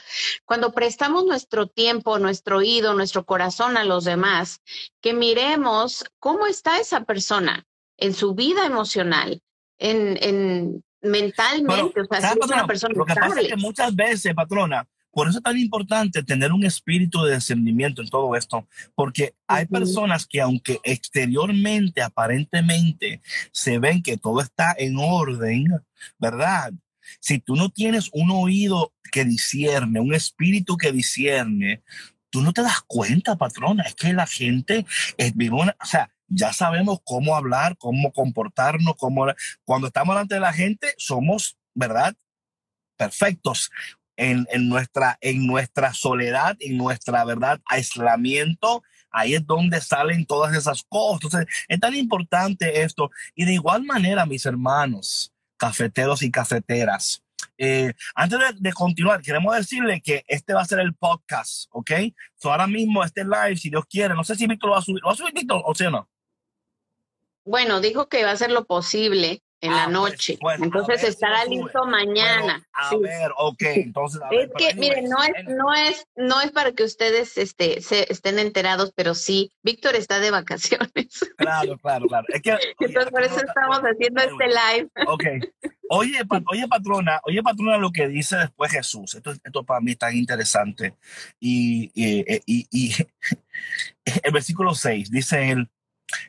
[0.45, 4.61] cuando prestamos nuestro tiempo, nuestro oído, nuestro corazón a los demás,
[5.01, 7.65] que miremos cómo está esa persona
[7.97, 9.41] en su vida emocional,
[9.77, 13.95] en, en mentalmente, o sea, si es una persona lo que pasa es que muchas
[13.95, 18.67] veces, patrona, por eso es tan importante tener un espíritu de discernimiento en todo esto,
[18.93, 25.65] porque hay personas que aunque exteriormente, aparentemente, se ven que todo está en orden,
[26.19, 26.71] ¿verdad?
[27.19, 31.83] Si tú no tienes un oído que discierne, un espíritu que discierne,
[32.29, 33.83] tú no te das cuenta, patrona.
[33.83, 34.85] Es que la gente
[35.17, 39.27] es, vive o sea, ya sabemos cómo hablar, cómo comportarnos, cómo
[39.63, 42.15] cuando estamos delante de la gente somos, ¿verdad?
[42.97, 43.71] Perfectos.
[44.19, 50.55] En, en, nuestra, en nuestra soledad, en nuestra verdad, aislamiento, ahí es donde salen todas
[50.55, 51.23] esas cosas.
[51.23, 53.11] Entonces, es tan importante esto.
[53.35, 57.23] Y de igual manera, mis hermanos, cafeteros y cafeteras.
[57.57, 61.91] Eh, antes de, continuar, queremos decirle que este va a ser el podcast, ¿ok?
[62.35, 64.83] So ahora mismo este live, si Dios quiere, no sé si Víctor lo va a
[64.83, 66.09] subir, ¿lo va a subir Víctor o o no?
[67.45, 70.37] Bueno, dijo que va a hacer lo posible en la ah, pues, noche.
[70.61, 72.63] entonces estará listo mañana.
[72.73, 74.21] a ver, ok, entonces.
[74.31, 78.37] es que, miren, no es, no es, no es para que ustedes este, se, estén
[78.39, 81.25] enterados, pero sí, Víctor está de vacaciones.
[81.37, 82.27] Claro, claro, claro.
[82.79, 84.89] entonces por eso estamos haciendo este live.
[85.07, 85.23] Ok.
[85.89, 86.19] Oye,
[86.51, 89.15] oye, patrona, oye, patrona, lo que dice después Jesús.
[89.15, 90.95] Esto, esto para mí es tan interesante.
[91.39, 92.93] Y, y, y, y
[94.23, 95.69] el versículo 6 dice él,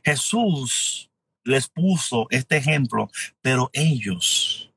[0.04, 1.07] Jesús
[1.48, 4.70] les puso este ejemplo, pero ellos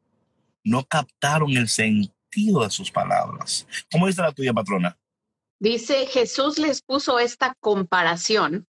[0.64, 3.68] no captaron el sentido de sus palabras.
[3.92, 4.98] ¿Cómo dice la tuya, patrona?
[5.60, 8.68] Dice, Jesús les puso esta comparación,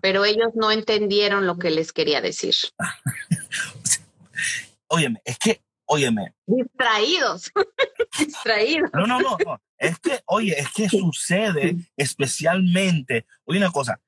[0.00, 2.54] pero ellos no entendieron lo que les quería decir.
[4.86, 6.34] óyeme, es que, óyeme.
[6.46, 7.50] Distraídos,
[8.18, 8.90] distraídos.
[8.94, 14.00] No, no, no, no, es que, oye, es que sucede especialmente, oye una cosa,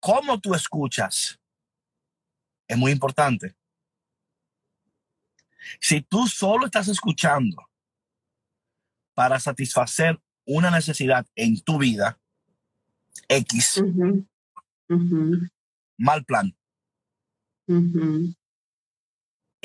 [0.00, 1.38] ¿cómo tú escuchas?
[2.68, 3.54] Es muy importante.
[5.80, 7.56] Si tú solo estás escuchando
[9.14, 12.20] para satisfacer una necesidad en tu vida
[13.28, 13.82] X.
[15.96, 16.54] Mal plan.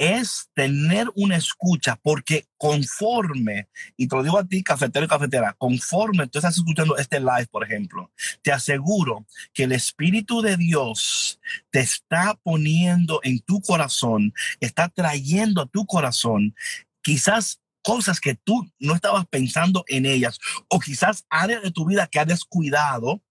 [0.02, 5.54] Es tener una escucha porque conforme, y te lo digo a ti, cafetero y cafetera,
[5.58, 8.10] conforme tú estás escuchando este live, por ejemplo,
[8.42, 15.64] te aseguro que el Espíritu de Dios te está poniendo en tu corazón, está trayendo
[15.64, 16.56] a tu corazón
[17.02, 22.08] quizás cosas que tú no estabas pensando en ellas o quizás áreas de tu vida
[22.08, 23.22] que has descuidado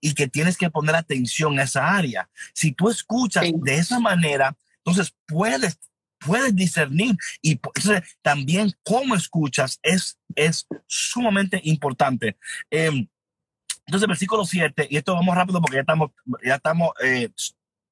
[0.00, 2.28] y que tienes que poner atención a esa área.
[2.52, 3.54] Si tú escuchas Sí.
[3.62, 5.78] de esa manera, entonces puedes
[6.24, 12.36] puedes discernir y entonces, también cómo escuchas es, es sumamente importante.
[12.70, 13.08] Em,
[13.86, 16.10] entonces, versículo 7, y esto vamos rápido porque ya estamos,
[16.44, 17.30] ya estamos eh,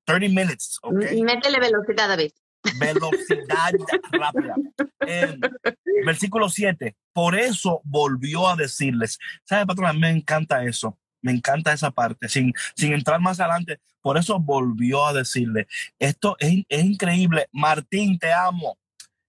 [0.05, 0.95] 30 minutes, ¿ok?
[1.25, 2.33] Métele velocidad, David.
[2.79, 3.73] velocidad
[4.13, 4.55] rápida.
[5.07, 5.39] Eh,
[6.05, 6.97] versículo 7.
[7.13, 9.19] Por eso volvió a decirles.
[9.45, 9.93] ¿Sabe, patrona?
[9.93, 10.99] Me encanta eso.
[11.27, 12.29] Me encanta esa parte.
[12.29, 15.67] Sin, sin entrar más adelante, por eso volvió a decirle.
[15.99, 17.49] Esto es, es increíble.
[17.53, 18.79] Martín, te amo.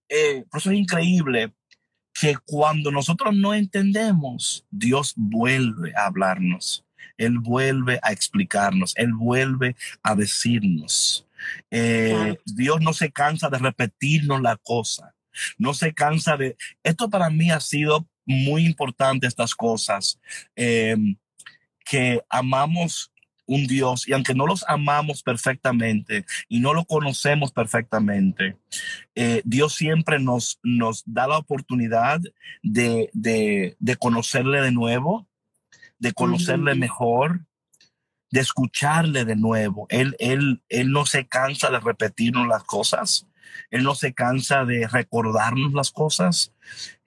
[0.08, 1.52] Eh, por eso es increíble
[2.14, 6.84] que cuando nosotros no entendemos, Dios vuelve a hablarnos.
[7.16, 8.94] Él vuelve a explicarnos.
[8.96, 11.26] Él vuelve a decirnos.
[11.70, 12.40] Eh, Claro.
[12.46, 15.14] Dios no se cansa de repetirnos la cosa.
[15.56, 16.56] No se cansa de...
[16.82, 20.20] Esto para mí ha sido muy importante, estas cosas,
[20.54, 20.96] eh,
[21.88, 23.12] que amamos
[23.46, 28.58] un Dios y aunque no los amamos perfectamente y no lo conocemos perfectamente,
[29.14, 32.20] eh, Dios siempre nos, nos da la oportunidad
[32.62, 35.26] de, de, de conocerle de nuevo,
[35.98, 37.46] de conocerle mejor,
[38.30, 39.86] de escucharle de nuevo.
[39.88, 43.26] Él, él, él no se cansa de repetirnos las cosas.
[43.70, 46.52] Él no se cansa de recordarnos las cosas,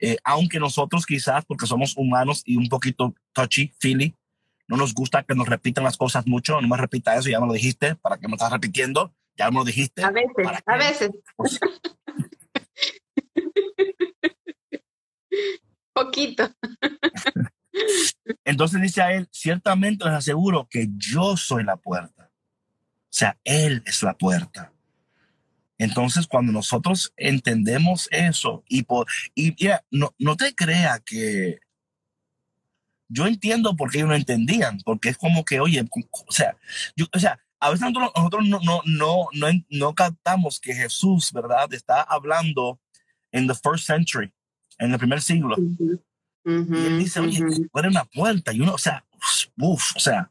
[0.00, 4.16] Eh, aunque nosotros quizás, porque somos humanos y un poquito touchy, feely,
[4.72, 6.58] no nos gusta que nos repitan las cosas mucho.
[6.62, 9.14] No me repita eso, ya me lo dijiste, ¿para qué me estás repitiendo?
[9.36, 10.02] Ya me lo dijiste.
[10.02, 11.10] A veces, ¿Para a veces.
[11.36, 11.60] Pues,
[15.92, 16.50] Poquito.
[18.46, 22.30] Entonces dice a él, ciertamente les aseguro que yo soy la puerta.
[22.32, 24.72] O sea, él es la puerta.
[25.76, 31.58] Entonces, cuando nosotros entendemos eso y, por, y mira, no, no te crea que
[33.12, 36.56] yo entiendo por qué ellos no entendían, porque es como que, oye, o sea,
[36.96, 41.30] yo, o sea, a veces nosotros, nosotros no, no, no, no, no captamos que Jesús,
[41.32, 41.72] ¿verdad?
[41.72, 42.80] Está hablando
[43.30, 44.32] en the first century,
[44.78, 45.56] en el primer siglo.
[45.56, 46.00] Ujú,
[46.44, 47.68] Y él dice, oye, ujú.
[47.68, 48.52] tú eres una puerta.
[48.52, 49.04] Y uno, o sea,
[49.58, 50.30] uff, o sea,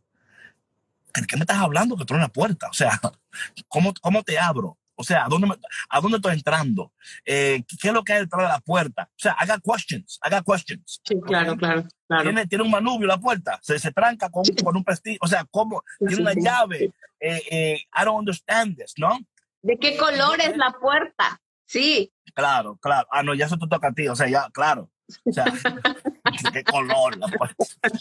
[1.13, 2.67] ¿de qué me estás hablando que tú eres una puerta?
[2.67, 2.99] O sea,
[3.69, 4.77] ¿cómo, cómo te abro?
[5.01, 5.55] O sea, ¿a dónde, me-
[5.89, 6.93] ¿a dónde estoy entrando?
[7.25, 9.09] Eh, ¿Qué es lo que hay detrás de la puerta?
[9.11, 11.01] O sea, haga questions, haga questions.
[11.03, 12.23] Sí, claro, claro, claro.
[12.23, 15.17] Tiene, tiene un manubrio la puerta, se, se tranca con, con un pestillo.
[15.21, 15.83] O sea, ¿cómo?
[15.99, 16.41] Sí, Tiene sí, una sí.
[16.41, 16.93] llave.
[17.19, 19.19] Eh, eh, I don't understand this, ¿no?
[19.61, 21.39] ¿De qué color es la puerta?
[21.65, 23.07] Sí, Claro, claro.
[23.11, 24.07] Ah, no, ya eso te toca a ti.
[24.07, 24.89] O sea, ya, claro.
[25.25, 25.45] O sea,
[26.53, 27.17] ¿qué color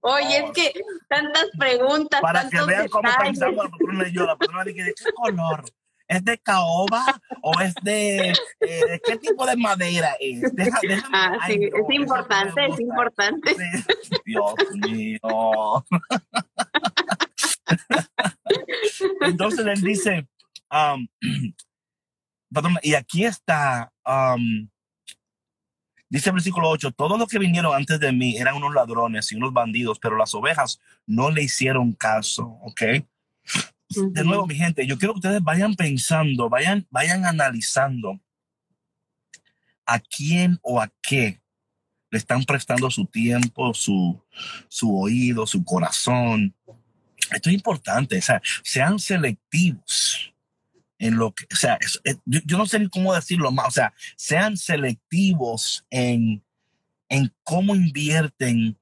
[0.00, 0.72] oye, es que
[1.08, 3.66] tantas preguntas, para que vean cómo pensamos
[4.12, 4.24] yo.
[4.26, 5.64] La patrona dice, ¿de qué color?
[6.08, 10.40] ¿Es de caoba o es de, eh, de qué tipo de madera es?
[10.54, 13.54] Deja- déjame- Ah, ay, sí, no, es eso importante, es importante.
[13.54, 13.84] Sí.
[14.26, 14.54] Dios
[14.86, 15.18] mío.
[19.22, 20.28] Entonces él dice,
[20.70, 21.06] um,
[22.52, 24.68] patrona, y aquí está, um,
[26.12, 29.36] dice el versículo 8, todos los que vinieron antes de mí eran unos ladrones y
[29.36, 32.82] unos bandidos, pero las ovejas no le hicieron caso, ¿ok?
[34.12, 38.20] De nuevo, mi gente, yo quiero que ustedes vayan pensando, vayan, vayan analizando
[39.86, 41.40] a quién o a qué
[42.10, 44.22] le están prestando su tiempo, su,
[44.68, 46.54] su oído, su corazón.
[47.30, 50.31] Esto es importante, o sea, sean selectivos
[51.02, 53.66] en lo que, o sea, es- es- yo, yo no sé ni cómo decirlo más,
[53.68, 56.44] o sea, sean selectivos en,
[57.08, 58.78] en cómo invierten,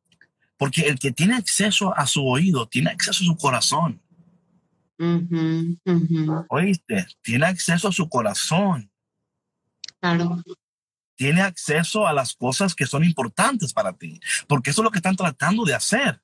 [0.58, 4.02] porque el que tiene acceso a su oído tiene acceso a su corazón.
[4.98, 8.90] Ujú, ujú, Oíste, tiene acceso a su corazón,
[9.98, 10.42] Claro.
[11.16, 14.98] tiene acceso a las cosas que son importantes para ti, porque eso es lo que
[14.98, 16.20] están tratando de hacer,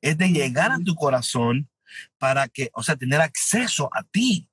[0.00, 1.68] es de llegar a tu corazón
[2.18, 4.48] para que, o sea, tener acceso a ti.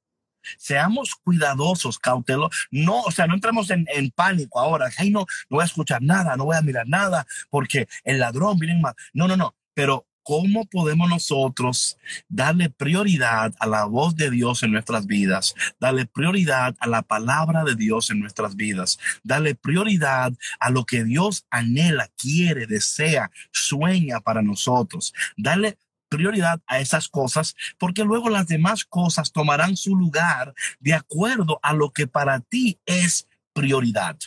[0.57, 2.67] Seamos cuidadosos, cautelosos.
[2.71, 4.89] No, o sea, no entremos en, en pánico ahora.
[4.97, 8.57] Ay, no, no voy a escuchar nada, no voy a mirar nada, porque el ladrón
[8.59, 8.95] viene más.
[9.13, 9.55] No, no, no.
[9.73, 11.97] Pero ¿Cómo podemos nosotros
[12.29, 15.55] darle prioridad a la voz de Dios en nuestras vidas?
[15.79, 18.99] Darle prioridad a la palabra de Dios en nuestras vidas.
[19.23, 25.11] Darle prioridad a lo que Dios anhela, quiere, desea, sueña para nosotros.
[25.37, 25.77] Darle
[26.11, 31.73] prioridad a esas cosas porque luego las demás cosas tomarán su lugar de acuerdo a
[31.73, 34.17] lo que para ti es prioridad.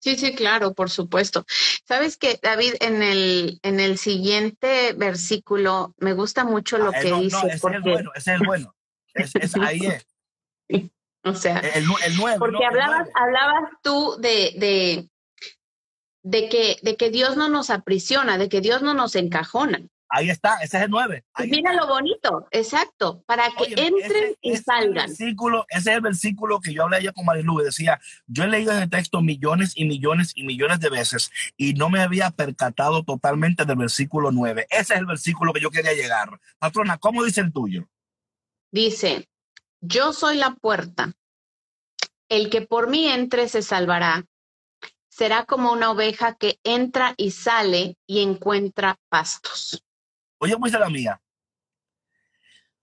[0.00, 1.46] Sí, sí, claro, por supuesto.
[1.84, 7.12] Sabes que David, en el, en el siguiente versículo me gusta mucho lo ah, que
[7.12, 7.38] dice.
[7.48, 8.74] ese es el bueno, ese es el bueno.
[9.14, 10.06] Es, ahí es.
[11.24, 12.38] O sea, el, el nuevo.
[12.38, 15.08] Porque hablabas, hablabas tú de, de,
[16.26, 19.80] de, que, de que Dios no nos aprisiona, de que Dios no nos encajona.
[20.08, 21.24] Ahí está, ese es el 9.
[21.48, 25.06] mira lo bonito, exacto, para que entren y salgan.
[25.06, 28.48] versículo, ese es el versículo que yo hablé ayer con Marilu y decía, yo he
[28.48, 33.04] leído ese texto millones y millones y millones de veces y no me había percatado
[33.04, 34.66] totalmente del versículo 9.
[34.70, 36.40] Ese es el versículo que yo quería llegar.
[36.58, 37.88] Patrona, ¿cómo dice el tuyo?
[38.72, 39.28] Dice,
[39.80, 41.12] yo soy la puerta.
[42.28, 44.24] El que por mí entre se salvará.
[45.16, 49.82] Será como una oveja que entra y sale y encuentra pastos.
[50.36, 51.22] Oye, ¿cómo dice la mía?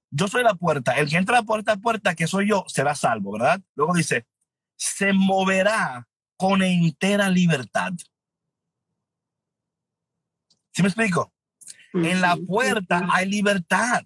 [0.10, 0.94] Yo soy la puerta.
[0.94, 3.62] El que entra a puerta a puerta, que soy yo, será salvo, ¿verdad?
[3.76, 4.26] Luego dice,
[4.76, 7.94] se moverá con entera libertad.
[10.72, 11.32] ¿Sí me explico?
[11.94, 14.02] En la puerta hay libertad.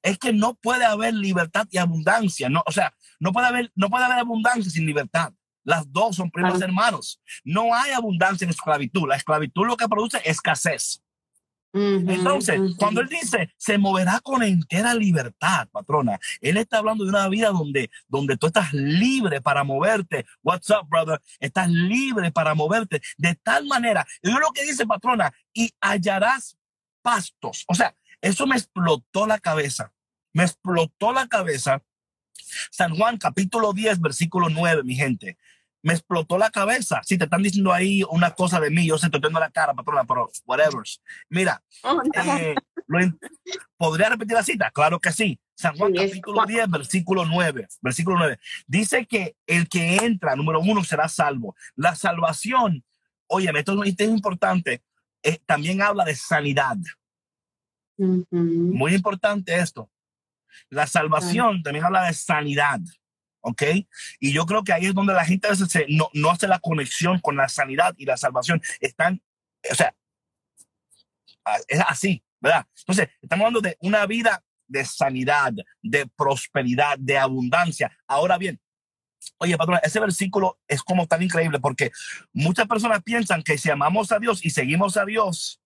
[0.00, 2.48] Es que no puede haber libertad y abundancia.
[2.48, 5.34] No, o sea, no puede haber, no puede haber abundancia sin libertad.
[5.68, 7.20] Las dos son primos hermanos.
[7.44, 9.06] No hay abundancia en esclavitud.
[9.06, 11.02] La esclavitud lo que produce es escasez.
[11.74, 17.28] Entonces, cuando él dice, se moverá con entera libertad, patrona, él está hablando de una
[17.28, 20.24] vida donde, donde tú estás libre para moverte.
[20.42, 21.20] What's up, brother?
[21.38, 24.06] Estás libre para moverte de tal manera.
[24.22, 26.56] Y lo que dice, patrona, y hallarás
[27.02, 27.64] pastos.
[27.68, 29.92] O sea, eso me explotó la cabeza.
[30.32, 31.82] Me explotó la cabeza.
[32.70, 35.36] San Juan capítulo 10, versículo 9, mi gente
[35.88, 37.00] me explotó la cabeza.
[37.02, 39.72] Si te están diciendo ahí una cosa de mí, yo se te tengo la cara,
[39.72, 40.82] patrona, pero whatever.
[41.30, 42.54] Mira, oh, eh,
[43.78, 44.70] ¿podría repetir la cita?
[44.70, 45.40] Claro que sí.
[45.54, 47.68] San Juan capítulo 10, versículo 9.
[47.80, 48.38] Versículo 9.
[48.66, 51.56] Dice que el que entra, número uno, será salvo.
[51.74, 52.84] La salvación,
[53.26, 54.82] oye, esto es importante,
[55.22, 56.76] eh, también habla de sanidad.
[57.96, 59.90] Muy importante esto.
[60.68, 62.78] La salvación también habla de sanidad.
[63.40, 63.62] ¿Ok?
[64.20, 66.58] Y yo creo que ahí es donde la gente a veces no, no hace la
[66.58, 68.60] conexión con la sanidad y la salvación.
[68.80, 69.22] Están,
[69.70, 69.94] o sea,
[71.66, 72.66] es así, ¿verdad?
[72.78, 77.96] Entonces, estamos hablando de una vida de sanidad, de prosperidad, de abundancia.
[78.06, 78.60] Ahora bien,
[79.38, 81.90] oye, patrón, ese versículo es como tan increíble porque
[82.32, 85.60] muchas personas piensan que si amamos a Dios y seguimos a Dios,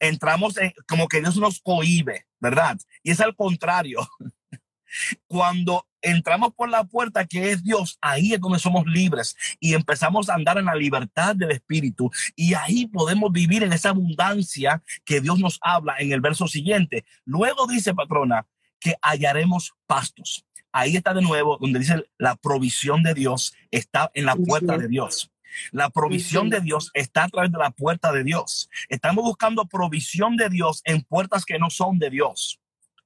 [0.00, 2.78] entramos en, como que Dios nos cohibe, ¿verdad?
[3.02, 4.06] Y es al contrario.
[5.26, 10.28] Cuando entramos por la puerta que es Dios, ahí es donde somos libres y empezamos
[10.28, 15.20] a andar en la libertad del Espíritu y ahí podemos vivir en esa abundancia que
[15.20, 17.04] Dios nos habla en el verso siguiente.
[17.24, 18.46] Luego dice, patrona,
[18.80, 20.44] que hallaremos pastos.
[20.72, 24.88] Ahí está de nuevo donde dice la provisión de Dios está en la puerta de
[24.88, 25.30] Dios.
[25.72, 28.68] La provisión de Dios está a través de la puerta de Dios.
[28.88, 32.60] Estamos buscando provisión de Dios en puertas que no son de Dios.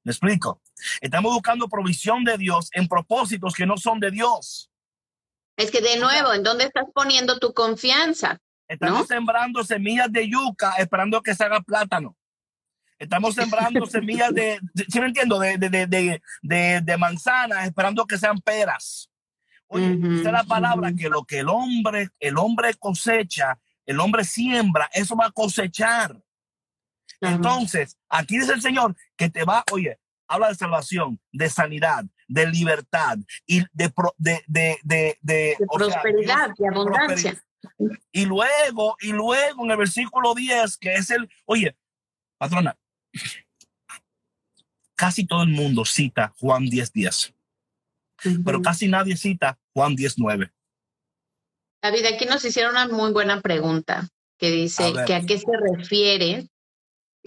[0.05, 0.61] ¿Me explico?
[1.01, 4.71] Estamos buscando provisión de Dios en propósitos que no son de Dios.
[5.57, 8.41] Es que de nuevo, ¿en dónde estás poniendo tu confianza?
[8.67, 12.17] Estamos sembrando semillas de yuca esperando que se haga plátano.
[12.99, 15.39] Estamos sembrando semillas de, ¿sí me entiendo?
[15.39, 15.87] De, de,
[16.43, 19.11] de, de, manzanas esperando que sean peras.
[19.67, 24.25] Oye, esa es la palabra que lo que el hombre, el hombre cosecha, el hombre
[24.25, 26.17] siembra, eso va a cosechar.
[27.21, 29.99] Entonces, aquí dice el Señor que te va, oye,
[30.29, 36.67] habla de salvación, de sanidad, de libertad y de, de, de, de, de prosperidad, y
[36.67, 37.43] abundancia.
[38.11, 41.77] Y luego, y luego en el versículo 10, que es el, oye,
[42.39, 42.77] patrona,
[44.95, 47.35] casi todo el mundo cita Juan 10, 10,
[48.45, 50.53] pero casi nadie cita Juan 10, 9.
[51.83, 54.09] David, aquí nos hicieron una muy buena pregunta
[54.39, 56.49] que dice que a qué se refiere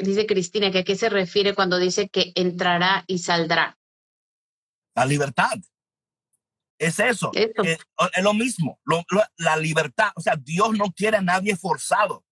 [0.04, 3.78] dice Cristina, que a qué se refiere cuando dice que entrará y saldrá.
[4.96, 5.58] La libertad.
[6.78, 7.32] Es eso.
[7.34, 7.52] Es,
[8.22, 8.80] lo mismo.
[9.38, 10.10] la libertad.
[10.16, 12.26] O sea, Dios no quiere a nadie forzado.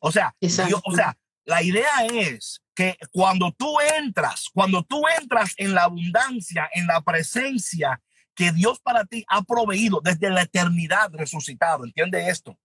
[0.00, 5.74] O sea, o sea, la idea es que cuando tú entras, cuando tú entras en
[5.74, 8.00] la abundancia, en la presencia
[8.34, 12.56] que Dios para ti ha proveído desde la eternidad resucitado, ¿entiende esto?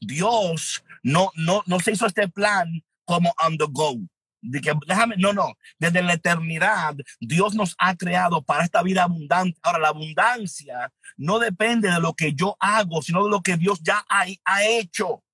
[0.00, 3.96] Dios no, no, no se hizo este plan como on the go.
[4.42, 9.04] De que, déjame, no, no, desde la eternidad Dios nos ha creado para esta vida
[9.04, 9.58] abundante.
[9.62, 13.80] Ahora, la abundancia no depende de lo que yo hago, sino de lo que Dios
[13.82, 15.24] ya ha, ha hecho.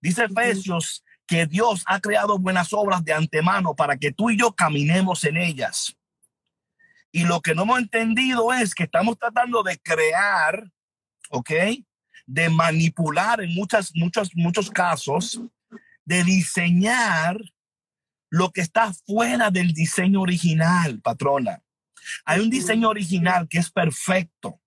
[0.00, 4.52] Dice Efesios que Dios ha creado buenas obras de antemano para que tú y yo
[4.52, 5.96] caminemos en ellas.
[7.10, 10.68] Y lo que no hemos entendido es que estamos tratando de crear,
[11.30, 11.50] ¿ok?
[12.26, 15.40] De manipular en muchas, muchos, muchos casos,
[16.04, 17.38] de diseñar
[18.30, 21.62] lo que está fuera del diseño original, patrona.
[22.24, 24.60] Hay un diseño original que es perfecto.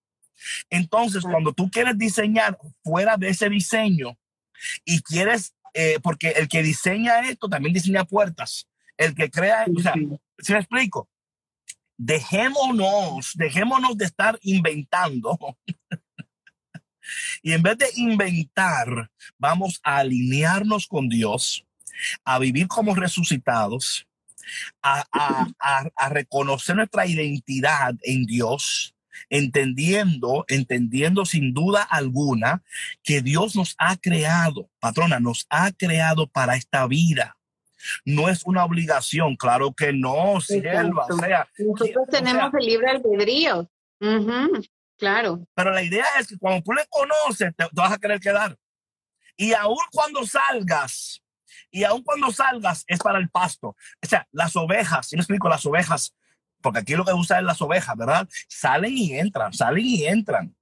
[0.69, 4.17] Entonces, cuando tú quieres diseñar fuera de ese diseño,
[4.85, 8.67] y quieres, eh, porque el que diseña esto también diseña puertas.
[8.97, 9.93] El que crea, o sea,
[10.39, 11.09] si me explico,
[11.97, 15.37] dejémonos, dejémonos de estar inventando.
[17.41, 21.65] Y en vez de inventar, vamos a alinearnos con Dios,
[22.23, 24.07] a vivir como resucitados,
[24.81, 28.95] a, a, a reconocer nuestra identidad en Dios,
[29.29, 32.63] entendiendo, entendiendo sin duda alguna
[33.03, 37.37] que Dios nos ha creado, patrona, nos ha creado para esta vida.
[38.05, 41.05] No es una obligación, claro que no, sierva.
[41.09, 43.69] O sea, nosotros tenemos el libre albedrío.
[44.97, 45.47] Claro.
[45.53, 48.57] Pero la idea es que cuando tú le conoces, te, vas a querer quedar.
[49.35, 51.21] Y aún cuando salgas,
[51.71, 53.69] y aún cuando salgas es para el pasto.
[53.69, 56.13] O sea, las ovejas, si me explico, las ovejas
[56.61, 58.27] porque aquí lo que usa es las ovejas, ¿verdad?
[58.47, 60.55] Salen y entran, salen y entran.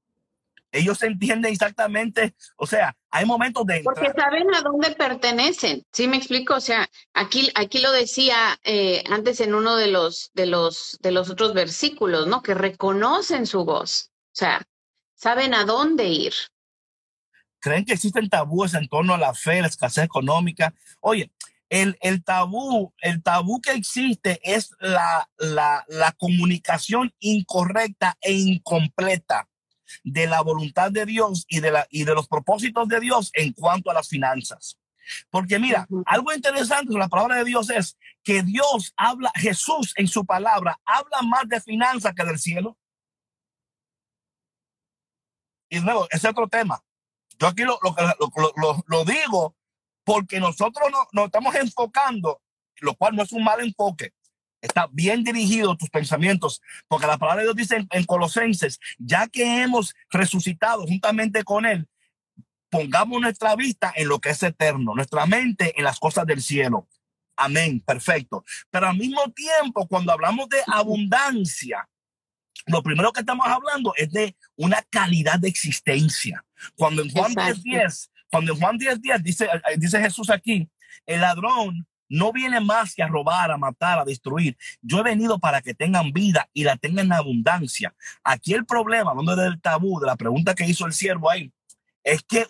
[0.71, 3.81] Ellos entienden exactamente, o sea, hay momentos de...
[3.81, 6.55] Porque saben a dónde pertenecen, ¿sí me explico?
[6.55, 11.11] O sea, aquí, aquí lo decía eh, antes en uno de los, de, los, de
[11.11, 12.43] los otros versículos, ¿no?
[12.43, 14.61] Que reconocen su voz, sea,
[15.15, 16.33] saben a dónde ir.
[17.59, 20.73] ¿Creen que existen tabúes en torno a la fe, la escasez económica?
[21.01, 21.31] Oye,
[21.69, 29.49] el, el, tabú, el tabú que existe es la, la, la comunicación incorrecta e incompleta
[30.03, 33.53] de la voluntad de Dios y de, la, y de los propósitos de Dios en
[33.53, 34.77] cuanto a las finanzas.
[35.29, 40.07] Porque mira, algo interesante de la palabra de Dios es que Dios habla, Jesús en
[40.07, 42.77] su palabra habla más de finanzas que del cielo.
[45.69, 46.83] Y nuevo, ese es otro tema.
[47.39, 47.95] Yo aquí lo, lo,
[48.55, 49.55] lo, lo digo
[50.05, 52.41] porque nosotros no, nos estamos enfocando,
[52.79, 54.13] lo cual no es un mal enfoque.
[54.61, 59.61] Está bien dirigido tus pensamientos, porque la palabra de Dios dice en, Colosenses, ya que
[59.61, 61.87] hemos resucitado juntamente con Él,
[62.69, 66.87] pongamos nuestra vista en lo que es eterno, nuestra mente en las cosas del cielo.
[67.35, 68.45] Amén, perfecto.
[68.69, 71.87] Pero al mismo tiempo, cuando hablamos de abundancia,
[72.65, 76.43] lo primero que estamos hablando es de una calidad de existencia.
[76.75, 80.69] Cuando en Juan 10, cuando en Juan 10, 10 dice, eh, dice Jesús aquí,
[81.05, 84.57] el ladrón no viene más que a robar, a matar, a destruir.
[84.81, 87.95] Yo he venido para que tengan vida y la tengan en abundancia.
[88.23, 91.51] Aquí el problema, hablando del tabú, de la pregunta que hizo el siervo ahí,
[92.03, 92.45] es que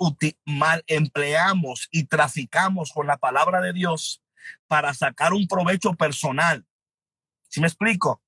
[0.45, 4.21] mal empleamos y traficamos con la palabra de Dios
[4.67, 6.65] para sacar un provecho personal.
[7.47, 8.21] ¿Sí me explico?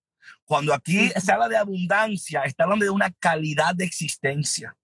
[0.46, 4.76] Cuando aquí se habla de abundancia, está hablando de una calidad de existencia.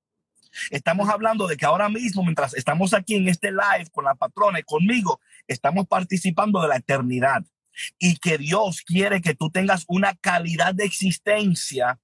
[0.70, 4.60] Estamos hablando de que ahora mismo, mientras estamos aquí en este live con la patrona
[4.60, 7.44] y conmigo, estamos participando de la eternidad.
[7.98, 12.00] Y que Dios quiere que tú tengas una calidad de existencia,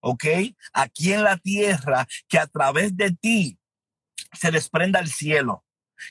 [0.00, 0.24] ¿ok?
[0.72, 3.58] Aquí en la tierra, que a través de ti
[4.32, 5.64] se desprenda el cielo,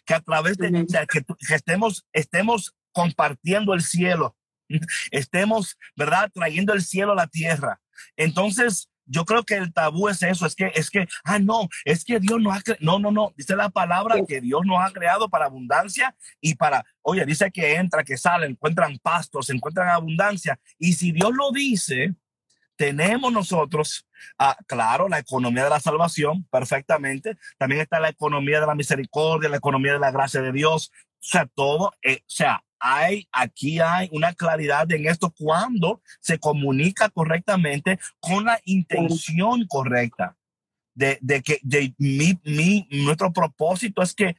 [0.06, 0.72] que a través de,
[1.10, 4.37] que, que estemos, estemos compartiendo el cielo,
[5.12, 6.30] estemos, ¿verdad?
[6.34, 7.80] Trayendo el cielo a la tierra.
[8.16, 12.04] Entonces, yo creo que el tabú es eso, es que, es que, ah, no, es
[12.04, 15.30] que Dios no ha, no, no, no, dice la palabra que Dios nos ha creado
[15.30, 20.60] para abundancia y para, oye, dice que entra, que sale, encuentran pastos, encuentran abundancia.
[20.78, 22.16] Y si Dios lo dice,
[22.76, 24.06] tenemos nosotros,
[24.38, 27.38] ah, claro, la economía de la salvación, perfectamente.
[27.58, 30.92] También está la economía de la misericordia, la economía de la gracia de Dios.
[30.94, 36.40] O sea, todo, eh, o sea, hay, aquí hay una claridad en esto cuando se
[36.40, 40.36] comunica correctamente con la intención correcta
[40.96, 44.36] de, de que de mi, mi, nuestro propósito es que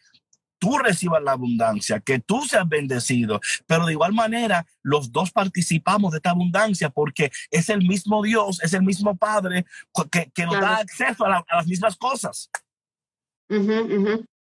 [0.58, 6.12] tú recibas la abundancia, que tú seas bendecido, pero de igual manera los dos participamos
[6.12, 9.66] de esta abundancia porque es el mismo Dios, es el mismo Padre
[10.10, 12.50] que, que nos da acceso a, las mismas cosas.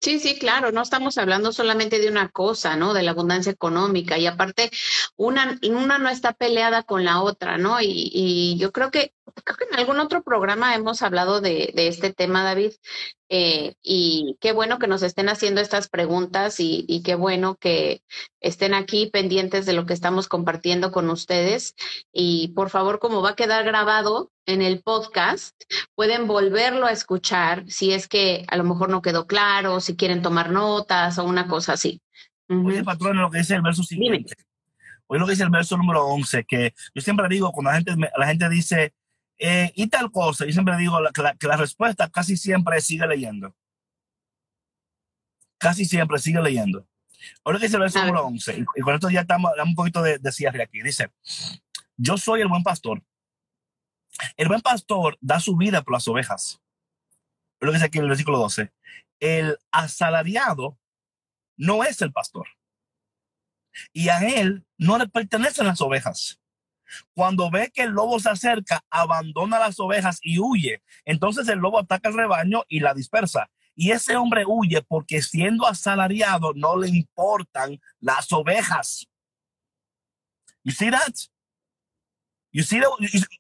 [0.00, 2.94] Sí, sí, claro, no estamos hablando solamente de una cosa, ¿no?
[2.94, 4.70] De la abundancia económica y aparte
[5.16, 7.80] una, una no está peleada con la otra, ¿no?
[7.80, 9.12] Y, y yo creo que
[9.44, 12.72] creo que en algún otro programa hemos hablado de, este tema, David,
[13.28, 18.02] eh, y qué bueno que nos estén haciendo estas preguntas y, y, qué bueno que
[18.40, 21.74] estén aquí pendientes de lo que estamos compartiendo con ustedes.
[22.12, 25.54] Y por favor, como va a quedar grabado en el podcast,
[25.94, 30.22] pueden volverlo a escuchar si es que a lo mejor no quedó claro, si quieren
[30.22, 32.00] tomar notas o una cosa así.
[32.48, 34.34] Oye, patrón, lo que dice el verso siguiente.
[35.06, 38.10] Oye, lo que dice el verso número 11, que yo siempre digo, cuando la gente,
[38.16, 38.94] la gente dice,
[39.38, 43.06] eh, y tal cosa, yo siempre digo que la, que la respuesta casi siempre sigue
[43.06, 43.54] leyendo.
[45.58, 46.86] Casi siempre sigue leyendo.
[47.44, 50.18] Ahora que dice el verso número 11, y, con esto ya estamos un poquito de,
[50.18, 50.82] de cierre aquí.
[50.82, 51.10] Dice,
[51.96, 53.02] yo soy el buen pastor.
[54.36, 56.60] El buen pastor da su vida por las ovejas.
[57.60, 58.72] Es lo que dice aquí en el versículo 12.
[59.20, 60.78] El asalariado
[61.56, 62.46] no es el pastor.
[63.92, 66.40] Y a él no le pertenecen las ovejas.
[67.14, 70.82] Cuando ve que el lobo se acerca, abandona las ovejas y huye.
[71.04, 73.50] Entonces el lobo ataca el rebaño y la dispersa.
[73.74, 79.06] Y ese hombre huye porque siendo asalariado no le importan las ovejas.
[80.64, 81.14] You see that?
[82.52, 82.80] You see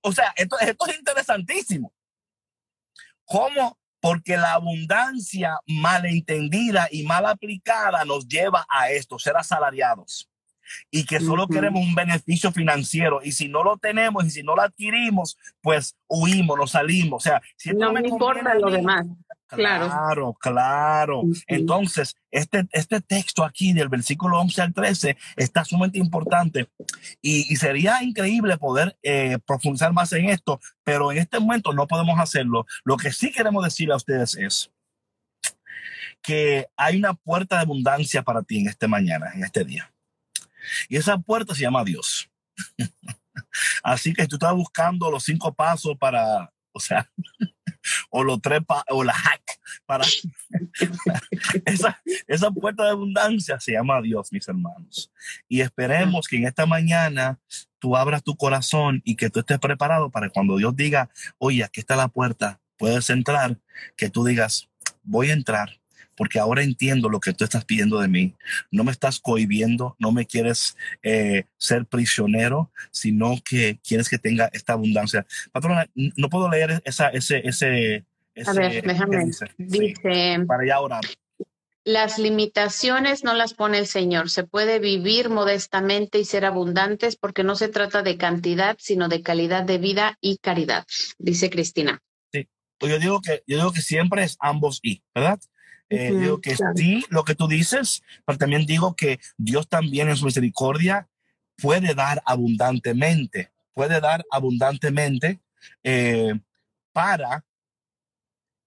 [0.02, 1.92] O sea, esto, esto es interesantísimo.
[3.24, 3.78] ¿Cómo?
[4.00, 10.28] Porque la abundancia malentendida y mal aplicada nos lleva a esto, ser asalariados
[10.90, 14.54] y que solo queremos un beneficio financiero y si no lo tenemos y si no
[14.54, 17.24] lo adquirimos, pues huimos, nos salimos.
[17.24, 19.06] O sea, si no me, importa lo demás.
[19.48, 20.36] Claro, claro.
[20.38, 21.22] claro.
[21.46, 26.68] Entonces, este, este texto aquí del versículo 11 al 13 está sumamente importante
[27.22, 32.20] y, sería increíble poder eh, profundizar más en esto, pero en este momento no podemos
[32.20, 32.66] hacerlo.
[32.84, 34.70] Lo que sí queremos decir a ustedes es
[36.22, 39.90] que hay una puerta de abundancia para ti en este mañana, en este día.
[40.88, 42.30] Y esa puerta se llama Dios.
[43.82, 47.10] Así que tú estás buscando los cinco pasos para, o sea,
[48.10, 49.42] o los tres o la hack
[49.86, 50.04] para
[51.64, 55.10] esa, esa puerta de abundancia se llama Dios, mis hermanos.
[55.48, 57.38] Y esperemos que en esta mañana
[57.78, 61.80] tú abras tu corazón y que tú estés preparado para cuando Dios diga, oye, aquí
[61.80, 63.58] está la puerta, puedes entrar,
[63.96, 64.68] que tú digas,
[65.02, 65.77] voy a entrar
[66.18, 68.34] porque ahora entiendo lo que tú estás pidiendo de mí.
[68.70, 74.50] No me estás cohibiendo, no me quieres eh, ser prisionero, sino que quieres que tenga
[74.52, 75.24] esta abundancia.
[75.52, 78.04] Patrona, no puedo leer esa, ese, ese,
[78.44, 79.30] a ver, déjame.
[79.56, 81.02] Dice, para ya orar.
[81.84, 84.28] Las limitaciones no las pone el Señor.
[84.28, 89.22] Se puede vivir modestamente y ser abundantes porque no se trata de cantidad, sino de
[89.22, 90.84] calidad de vida y caridad,
[91.16, 92.02] dice Cristina.
[92.30, 92.46] Sí,
[92.76, 95.40] pues yo digo que, yo digo que siempre es ambos y, ¿verdad?
[95.90, 100.16] Eh, digo que sí, lo que tú dices, pero también digo que Dios también en
[100.16, 101.08] su misericordia
[101.56, 105.40] puede dar abundantemente, puede dar abundantemente
[105.82, 106.38] eh,
[106.92, 107.44] para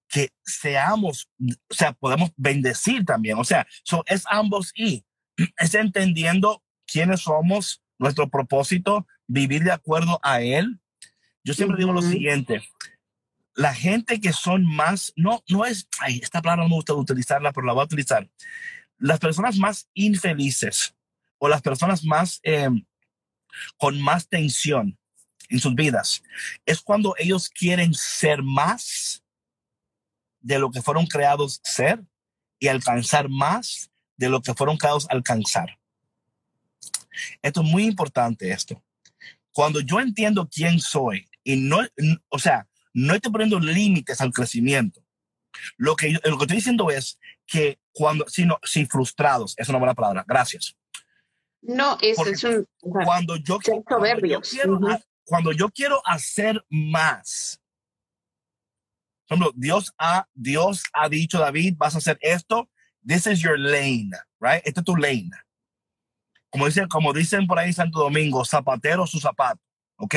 [0.08, 3.38] que seamos, o sea, podemos bendecir también.
[3.38, 3.66] O sea,
[4.08, 5.06] es ambos y
[5.58, 10.80] es entendiendo quiénes somos, nuestro propósito, vivir de acuerdo a Él.
[11.44, 12.62] Yo siempre digo lo siguiente,
[13.56, 17.52] la gente que son más, no, no es, ay, esta palabra no me gusta utilizarla,
[17.52, 18.30] pero la voy a utilizar.
[18.98, 20.96] Las personas más infelices
[21.38, 22.86] o las personas más, em,
[23.78, 24.98] con más tensión
[25.50, 26.24] en sus vidas,
[26.66, 29.24] es cuando ellos quieren ser más
[30.40, 32.04] de lo que fueron creados ser
[32.60, 35.78] y alcanzar más de lo que fueron creados alcanzar.
[37.42, 38.82] Esto es muy importante esto.
[39.52, 41.80] Cuando yo entiendo quién soy y no,
[42.30, 45.04] o sea, no estoy poniendo límites al crecimiento.
[45.78, 49.78] Lo que, lo que estoy diciendo es que cuando, si, no, si frustrados, es una
[49.78, 50.76] buena palabra, gracias.
[51.62, 52.68] No, es, es un...
[52.80, 54.80] Cuando yo, cuando yo, quiero,
[55.24, 57.62] cuando yo quiero hacer más,
[59.28, 62.70] por ejemplo, Dios ha, Dios ha dicho, David, vas a hacer esto,
[63.06, 64.62] this is your lane, right?
[64.66, 65.32] Este es tu lane.
[66.50, 69.62] Como dicen, como dicen por ahí en Santo Domingo, zapatero su zapato,
[69.98, 70.16] ¿ok?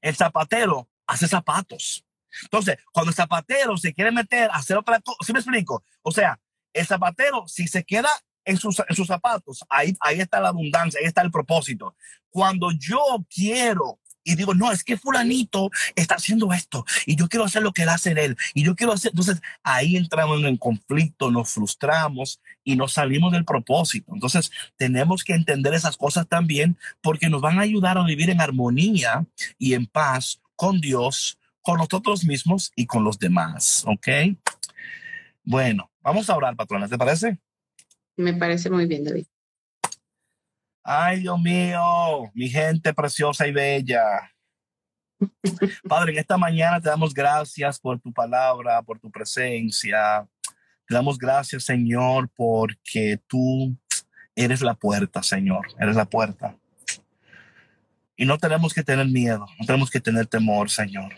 [0.00, 2.04] El zapatero hace zapatos.
[2.42, 5.82] Entonces, cuando el zapatero se quiere meter a hacer otra cosa, ¿sí me explico?
[6.02, 6.38] O sea,
[6.72, 8.10] el zapatero, si se queda
[8.44, 11.96] en sus, en sus zapatos, ahí, ahí está la abundancia, ahí está el propósito.
[12.30, 13.98] Cuando yo quiero
[14.28, 17.84] y digo, no, es que fulanito está haciendo esto y yo quiero hacer lo que
[17.84, 22.76] él hace él y yo quiero hacer, entonces ahí entramos en conflicto, nos frustramos y
[22.76, 24.12] nos salimos del propósito.
[24.12, 28.42] Entonces tenemos que entender esas cosas también porque nos van a ayudar a vivir en
[28.42, 29.24] armonía
[29.56, 33.84] y en paz con Dios, con nosotros mismos y con los demás.
[33.86, 34.08] ¿Ok?
[35.44, 37.38] Bueno, vamos a orar, patrona, ¿te parece?
[38.16, 39.26] Me parece muy bien, David.
[40.82, 44.02] Ay, Dios mío, mi gente preciosa y bella.
[45.88, 50.26] Padre, en esta mañana te damos gracias por tu palabra, por tu presencia.
[50.88, 53.76] Te damos gracias, Señor, porque tú
[54.34, 55.68] eres la puerta, Señor.
[55.78, 56.56] Eres la puerta.
[58.18, 61.14] Y no tenemos que tener miedo, no tenemos que tener temor, Señor.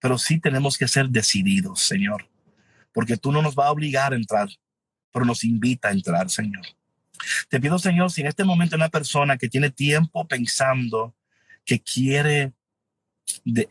[0.00, 2.30] Pero sí tenemos que ser decididos, Señor.
[2.94, 4.48] Porque tú no nos vas a obligar a entrar,
[5.12, 6.64] pero nos invita a entrar, Señor.
[7.50, 11.14] Te pido, Señor, si en este momento una persona que tiene tiempo pensando
[11.66, 12.54] que quiere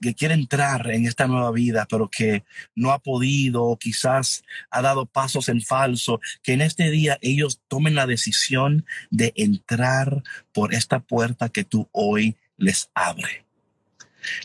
[0.02, 2.44] que quiere entrar en esta nueva vida, pero que
[2.76, 7.96] no ha podido quizás ha dado pasos en falso, que en este día ellos tomen
[7.96, 10.24] la decisión de entrar
[10.54, 13.46] por esta puerta que tú hoy les abre.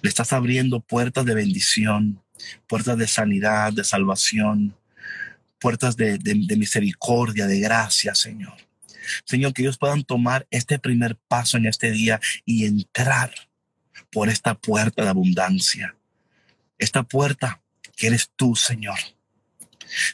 [0.02, 2.22] Le estás abriendo puertas de bendición,
[2.66, 4.76] puertas de sanidad, de salvación,
[5.58, 6.18] puertas de,
[6.56, 8.54] misericordia, de gracia, Señor.
[9.24, 13.32] Señor, que ellos puedan tomar este primer paso en este día y entrar
[14.10, 15.96] por esta puerta de abundancia.
[16.78, 17.62] Esta puerta
[17.96, 18.98] que eres tú, Señor.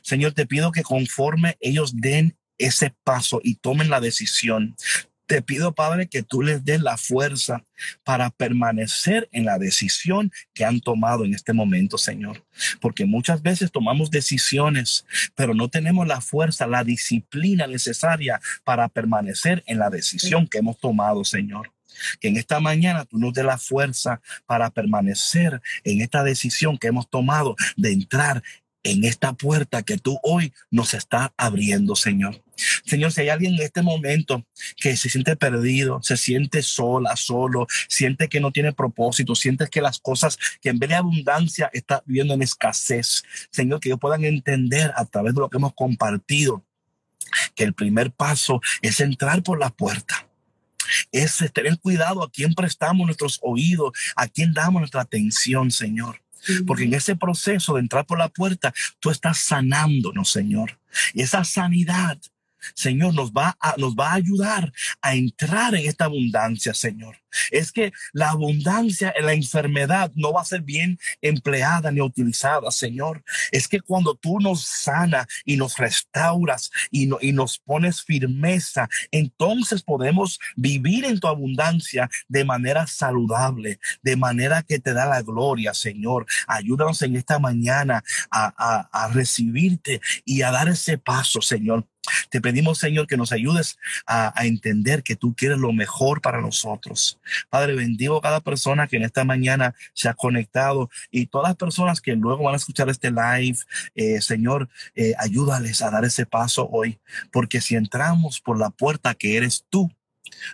[0.02, 4.76] Señor, te pido que conforme ellos den ese paso y tomen la decisión,
[5.26, 7.64] te pido, Padre, que tú les des la fuerza
[8.02, 12.44] para permanecer en la decisión que han tomado en este momento, Señor.
[12.80, 19.62] Porque muchas veces tomamos decisiones, pero no tenemos la fuerza, la disciplina necesaria para permanecer
[19.66, 21.72] en la decisión que hemos tomado, Señor.
[22.20, 26.88] Que en esta mañana tú nos dé la fuerza para permanecer en esta decisión que
[26.88, 28.42] hemos tomado de entrar
[28.82, 32.43] en esta puerta que tú hoy nos está abriendo, Señor.
[32.84, 34.44] Señor, si hay alguien en este momento
[34.76, 39.80] que se siente perdido, se siente sola, solo, siente que no tiene propósito, siente que
[39.80, 44.24] las cosas que en vez de abundancia está viviendo en escasez, Señor, que ellos puedan
[44.24, 46.64] entender a través de lo que hemos compartido
[47.54, 50.28] que el primer paso es entrar por la puerta
[51.12, 56.20] es tener cuidado a quién prestamos nuestros oídos, a quién damos nuestra atención, Señor.
[56.66, 60.78] Porque en ese proceso de entrar por la puerta, tú estás sanándonos, Señor.
[61.14, 62.18] Y esa sanidad,
[62.74, 67.72] Señor, nos va a, nos va a ayudar a entrar en esta abundancia, Señor es
[67.72, 73.22] que la abundancia en la enfermedad no va a ser bien empleada ni utilizada, Señor.
[73.50, 80.38] Es que cuando tú nos sana y nos restauras y, nos pones firmeza, entonces podemos
[80.56, 86.26] vivir en tu abundancia de manera saludable, de manera que te da la gloria, Señor.
[86.46, 91.86] Ayúdanos en esta mañana a, recibirte y a dar ese paso, Señor.
[92.30, 97.18] Te pedimos, Señor, que nos ayudes a, entender que tú quieres lo mejor para nosotros.
[97.48, 101.56] Padre, bendigo a cada persona que en esta mañana se ha conectado y todas las
[101.56, 103.58] personas que luego van a escuchar este live.
[103.94, 106.98] Eh, Señor, eh, ayúdales a dar ese paso hoy,
[107.32, 109.90] porque si entramos por la puerta que eres tú,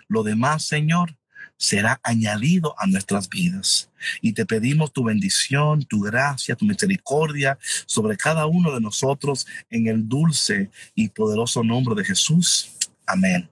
[0.07, 1.15] lo demás, Señor,
[1.61, 3.91] será añadido a nuestras vidas.
[4.19, 9.87] Y te pedimos tu bendición, tu gracia, tu misericordia sobre cada uno de nosotros en
[9.87, 12.71] el dulce y poderoso nombre de Jesús.
[13.05, 13.47] Amén.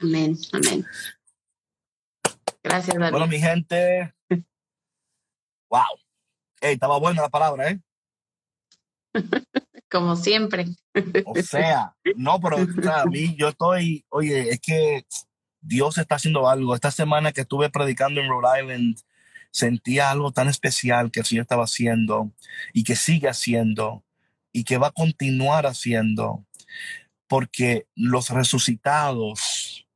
[0.00, 0.86] Amén, amén.
[2.66, 2.96] Gracias.
[2.98, 4.12] Bueno, mi gente.
[5.70, 5.84] wow.
[6.60, 7.80] estaba buena la palabra, ¿eh?
[9.90, 10.66] Como siempre.
[11.24, 12.56] o sea, no, pero
[12.92, 15.06] a mí yo estoy, oye, es que
[15.60, 16.74] Dios está haciendo algo.
[16.74, 18.98] Esta semana que estuve predicando en Rhode Island,
[19.52, 22.32] sentía algo tan especial que el Señor estaba haciendo
[22.72, 24.04] y que sigue haciendo
[24.52, 26.44] y que va a continuar haciendo,
[27.28, 29.86] porque los resucitados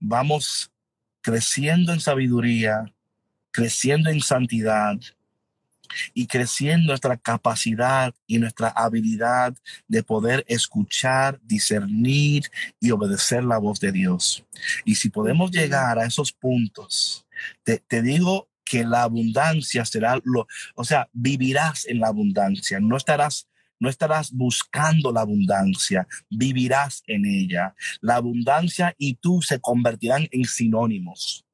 [0.00, 0.72] vamos
[1.20, 2.92] creciendo en sabiduría,
[3.50, 4.98] creciendo en santidad
[6.14, 9.54] y creciendo nuestra capacidad y nuestra habilidad
[9.88, 12.44] de poder escuchar, discernir
[12.78, 14.44] y obedecer la voz de Dios.
[14.84, 17.26] Y si podemos llegar a esos puntos,
[17.64, 23.48] te, digo que la abundancia será lo, o sea, vivirás en la abundancia, no estarás
[23.80, 27.74] no estarás buscando la abundancia, vivirás en ella.
[28.00, 31.44] La abundancia y tú se convertirán en sinónimos.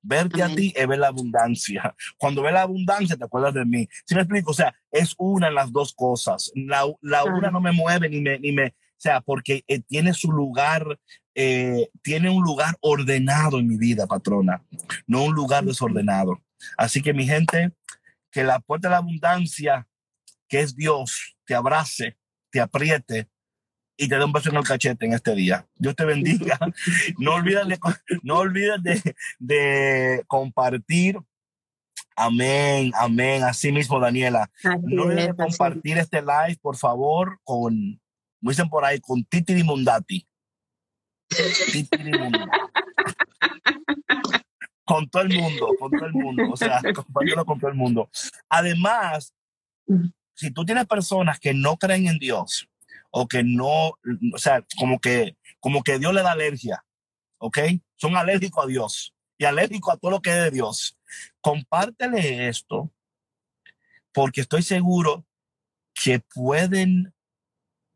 [0.00, 1.94] Verte a ti es ver la abundancia.
[2.18, 3.88] Cuando ve la abundancia, te acuerdas de mí.
[4.04, 4.50] Si me explico?
[4.50, 6.52] O sea, es una de las dos cosas.
[6.54, 10.14] La, la una no me mueve ni me, ni me, o sea, porque eh, tiene
[10.14, 11.00] su lugar,
[11.34, 14.62] eh, tiene un lugar ordenado en mi vida, patrona,
[15.08, 16.40] no un lugar desordenado.
[16.76, 17.72] Así que mi gente,
[18.30, 19.88] que la puerta de la abundancia,
[20.46, 22.16] que es Dios, te abrace,
[22.50, 23.28] te apriete
[23.98, 25.68] y te dé un beso en el cachete en este día.
[25.76, 26.58] Dios te bendiga.
[27.18, 27.78] No olvides de,
[28.22, 31.18] no olvides de, de compartir.
[32.16, 33.44] Amén, amén.
[33.44, 34.50] Así mismo, Daniela.
[34.82, 38.00] no olvides de compartir este live, por favor, con,
[38.40, 40.26] como dicen por ahí, con Titi Mundati.
[41.70, 42.50] Titi Mundati.
[44.86, 48.08] con todo el mundo, con todo el mundo, o sea, compártelo con todo el mundo.
[48.48, 49.34] Además,
[50.34, 52.68] si tú tienes personas que no creen en Dios
[53.10, 53.90] o que no,
[54.34, 56.84] o sea, como que, como que Dios le da alergia,
[57.38, 57.58] ¿ok?
[57.96, 60.98] Son alérgicos a Dios y alérgicos a todo lo que es de Dios.
[61.40, 62.92] Compártele esto
[64.12, 65.26] porque estoy seguro
[65.94, 67.14] que pueden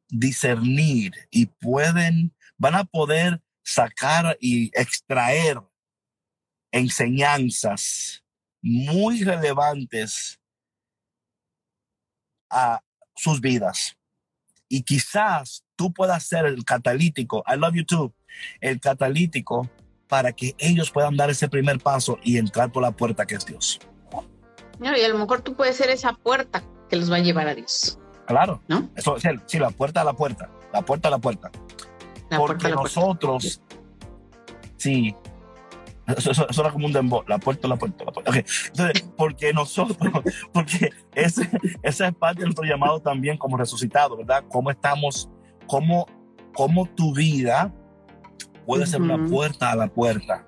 [0.09, 5.61] discernir y pueden, van a poder sacar y extraer
[6.71, 8.23] enseñanzas
[8.63, 10.41] muy relevantes
[12.51, 12.81] a
[13.15, 13.97] sus vidas.
[14.69, 18.15] Y quizás tú puedas ser el catalítico, I love you too,
[18.61, 19.69] el catalítico
[20.09, 23.47] para que ellos puedan dar ese primer paso y entrar por la puerta que es
[23.47, 23.81] Dios.
[24.81, 27.55] y a lo mejor tú puedes ser esa puerta que los va a llevar a
[27.55, 27.99] Dios.
[28.27, 28.91] Claro, ¿no?
[28.97, 29.17] Eso,
[29.47, 31.51] sí, la puerta a la puerta, la puerta a la puerta.
[32.37, 33.61] Porque nosotros,
[34.77, 35.15] sí,
[36.07, 38.31] eso, eso, era como un dembow, la puerta, la puerta, la puerta.
[38.31, 38.45] Okay.
[38.69, 39.99] Entonces, porque nosotros,
[40.53, 41.49] porque ese,
[41.83, 44.45] esa es parte de nuestro llamado también como resucitado, ¿verdad?
[44.49, 45.29] Cómo estamos,
[45.67, 46.07] cómo,
[46.55, 47.73] cómo tu vida
[48.67, 50.47] puede ser una puerta a la puerta.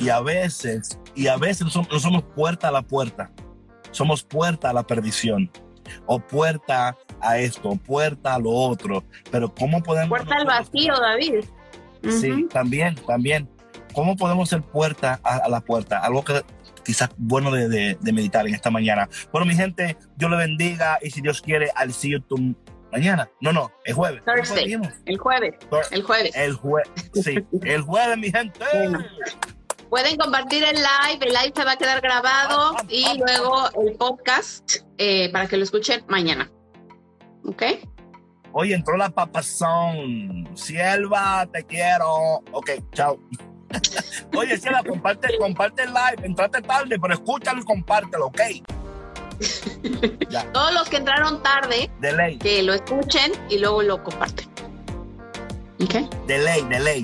[0.00, 3.30] Y a veces, y a veces no somos, no somos puerta a la puerta,
[3.90, 5.50] somos puerta a la perdición
[6.06, 9.04] o puerta a esto, puerta a lo otro.
[9.30, 10.08] Pero ¿cómo podemos...
[10.08, 11.44] Puerta al vacío, David.
[12.08, 13.48] Sí, también, también.
[13.96, 16.00] ¿Cómo podemos ser puerta a, la puerta?
[16.00, 16.42] Algo que
[16.84, 19.08] quizás bueno de, meditar en esta mañana.
[19.32, 22.54] Bueno, mi gente, Dios le bendiga y si Dios quiere, al see you
[22.92, 23.30] mañana.
[23.40, 24.22] No, no, el jueves.
[24.26, 25.02] El jueves.
[25.06, 26.36] El jueves.
[26.36, 26.90] El jueves.
[27.14, 28.60] Sí, el jueves, mi gente.
[29.88, 33.14] Pueden compartir el live, el live se va a quedar grabado ah, ah, y ah,
[33.14, 36.52] luego el podcast eh, para que lo escuchen mañana.
[37.46, 37.62] ¿Ok?
[38.52, 40.50] Oye, entró la papazón.
[40.54, 42.42] Sierva, te quiero.
[42.52, 43.18] Ok, chao.
[44.36, 46.26] Oye, Sierva, comparte, comparte el live.
[46.26, 48.40] Entrate tarde, pero escúchalo y compártelo, ¿ok?
[50.52, 51.90] Todos los que entraron tarde,
[52.40, 54.48] que lo escuchen y luego lo comparten.
[55.82, 56.26] ¿Ok?
[56.26, 57.02] De ley, de ley.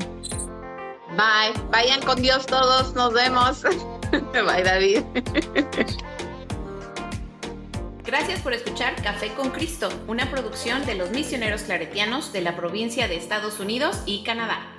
[1.10, 1.52] Bye.
[1.70, 2.94] Vayan con Dios todos.
[2.94, 3.62] Nos vemos.
[4.32, 5.02] Bye, David.
[8.04, 13.08] Gracias por escuchar Café con Cristo, una producción de los misioneros claretianos de la provincia
[13.08, 14.71] de Estados Unidos y Canadá.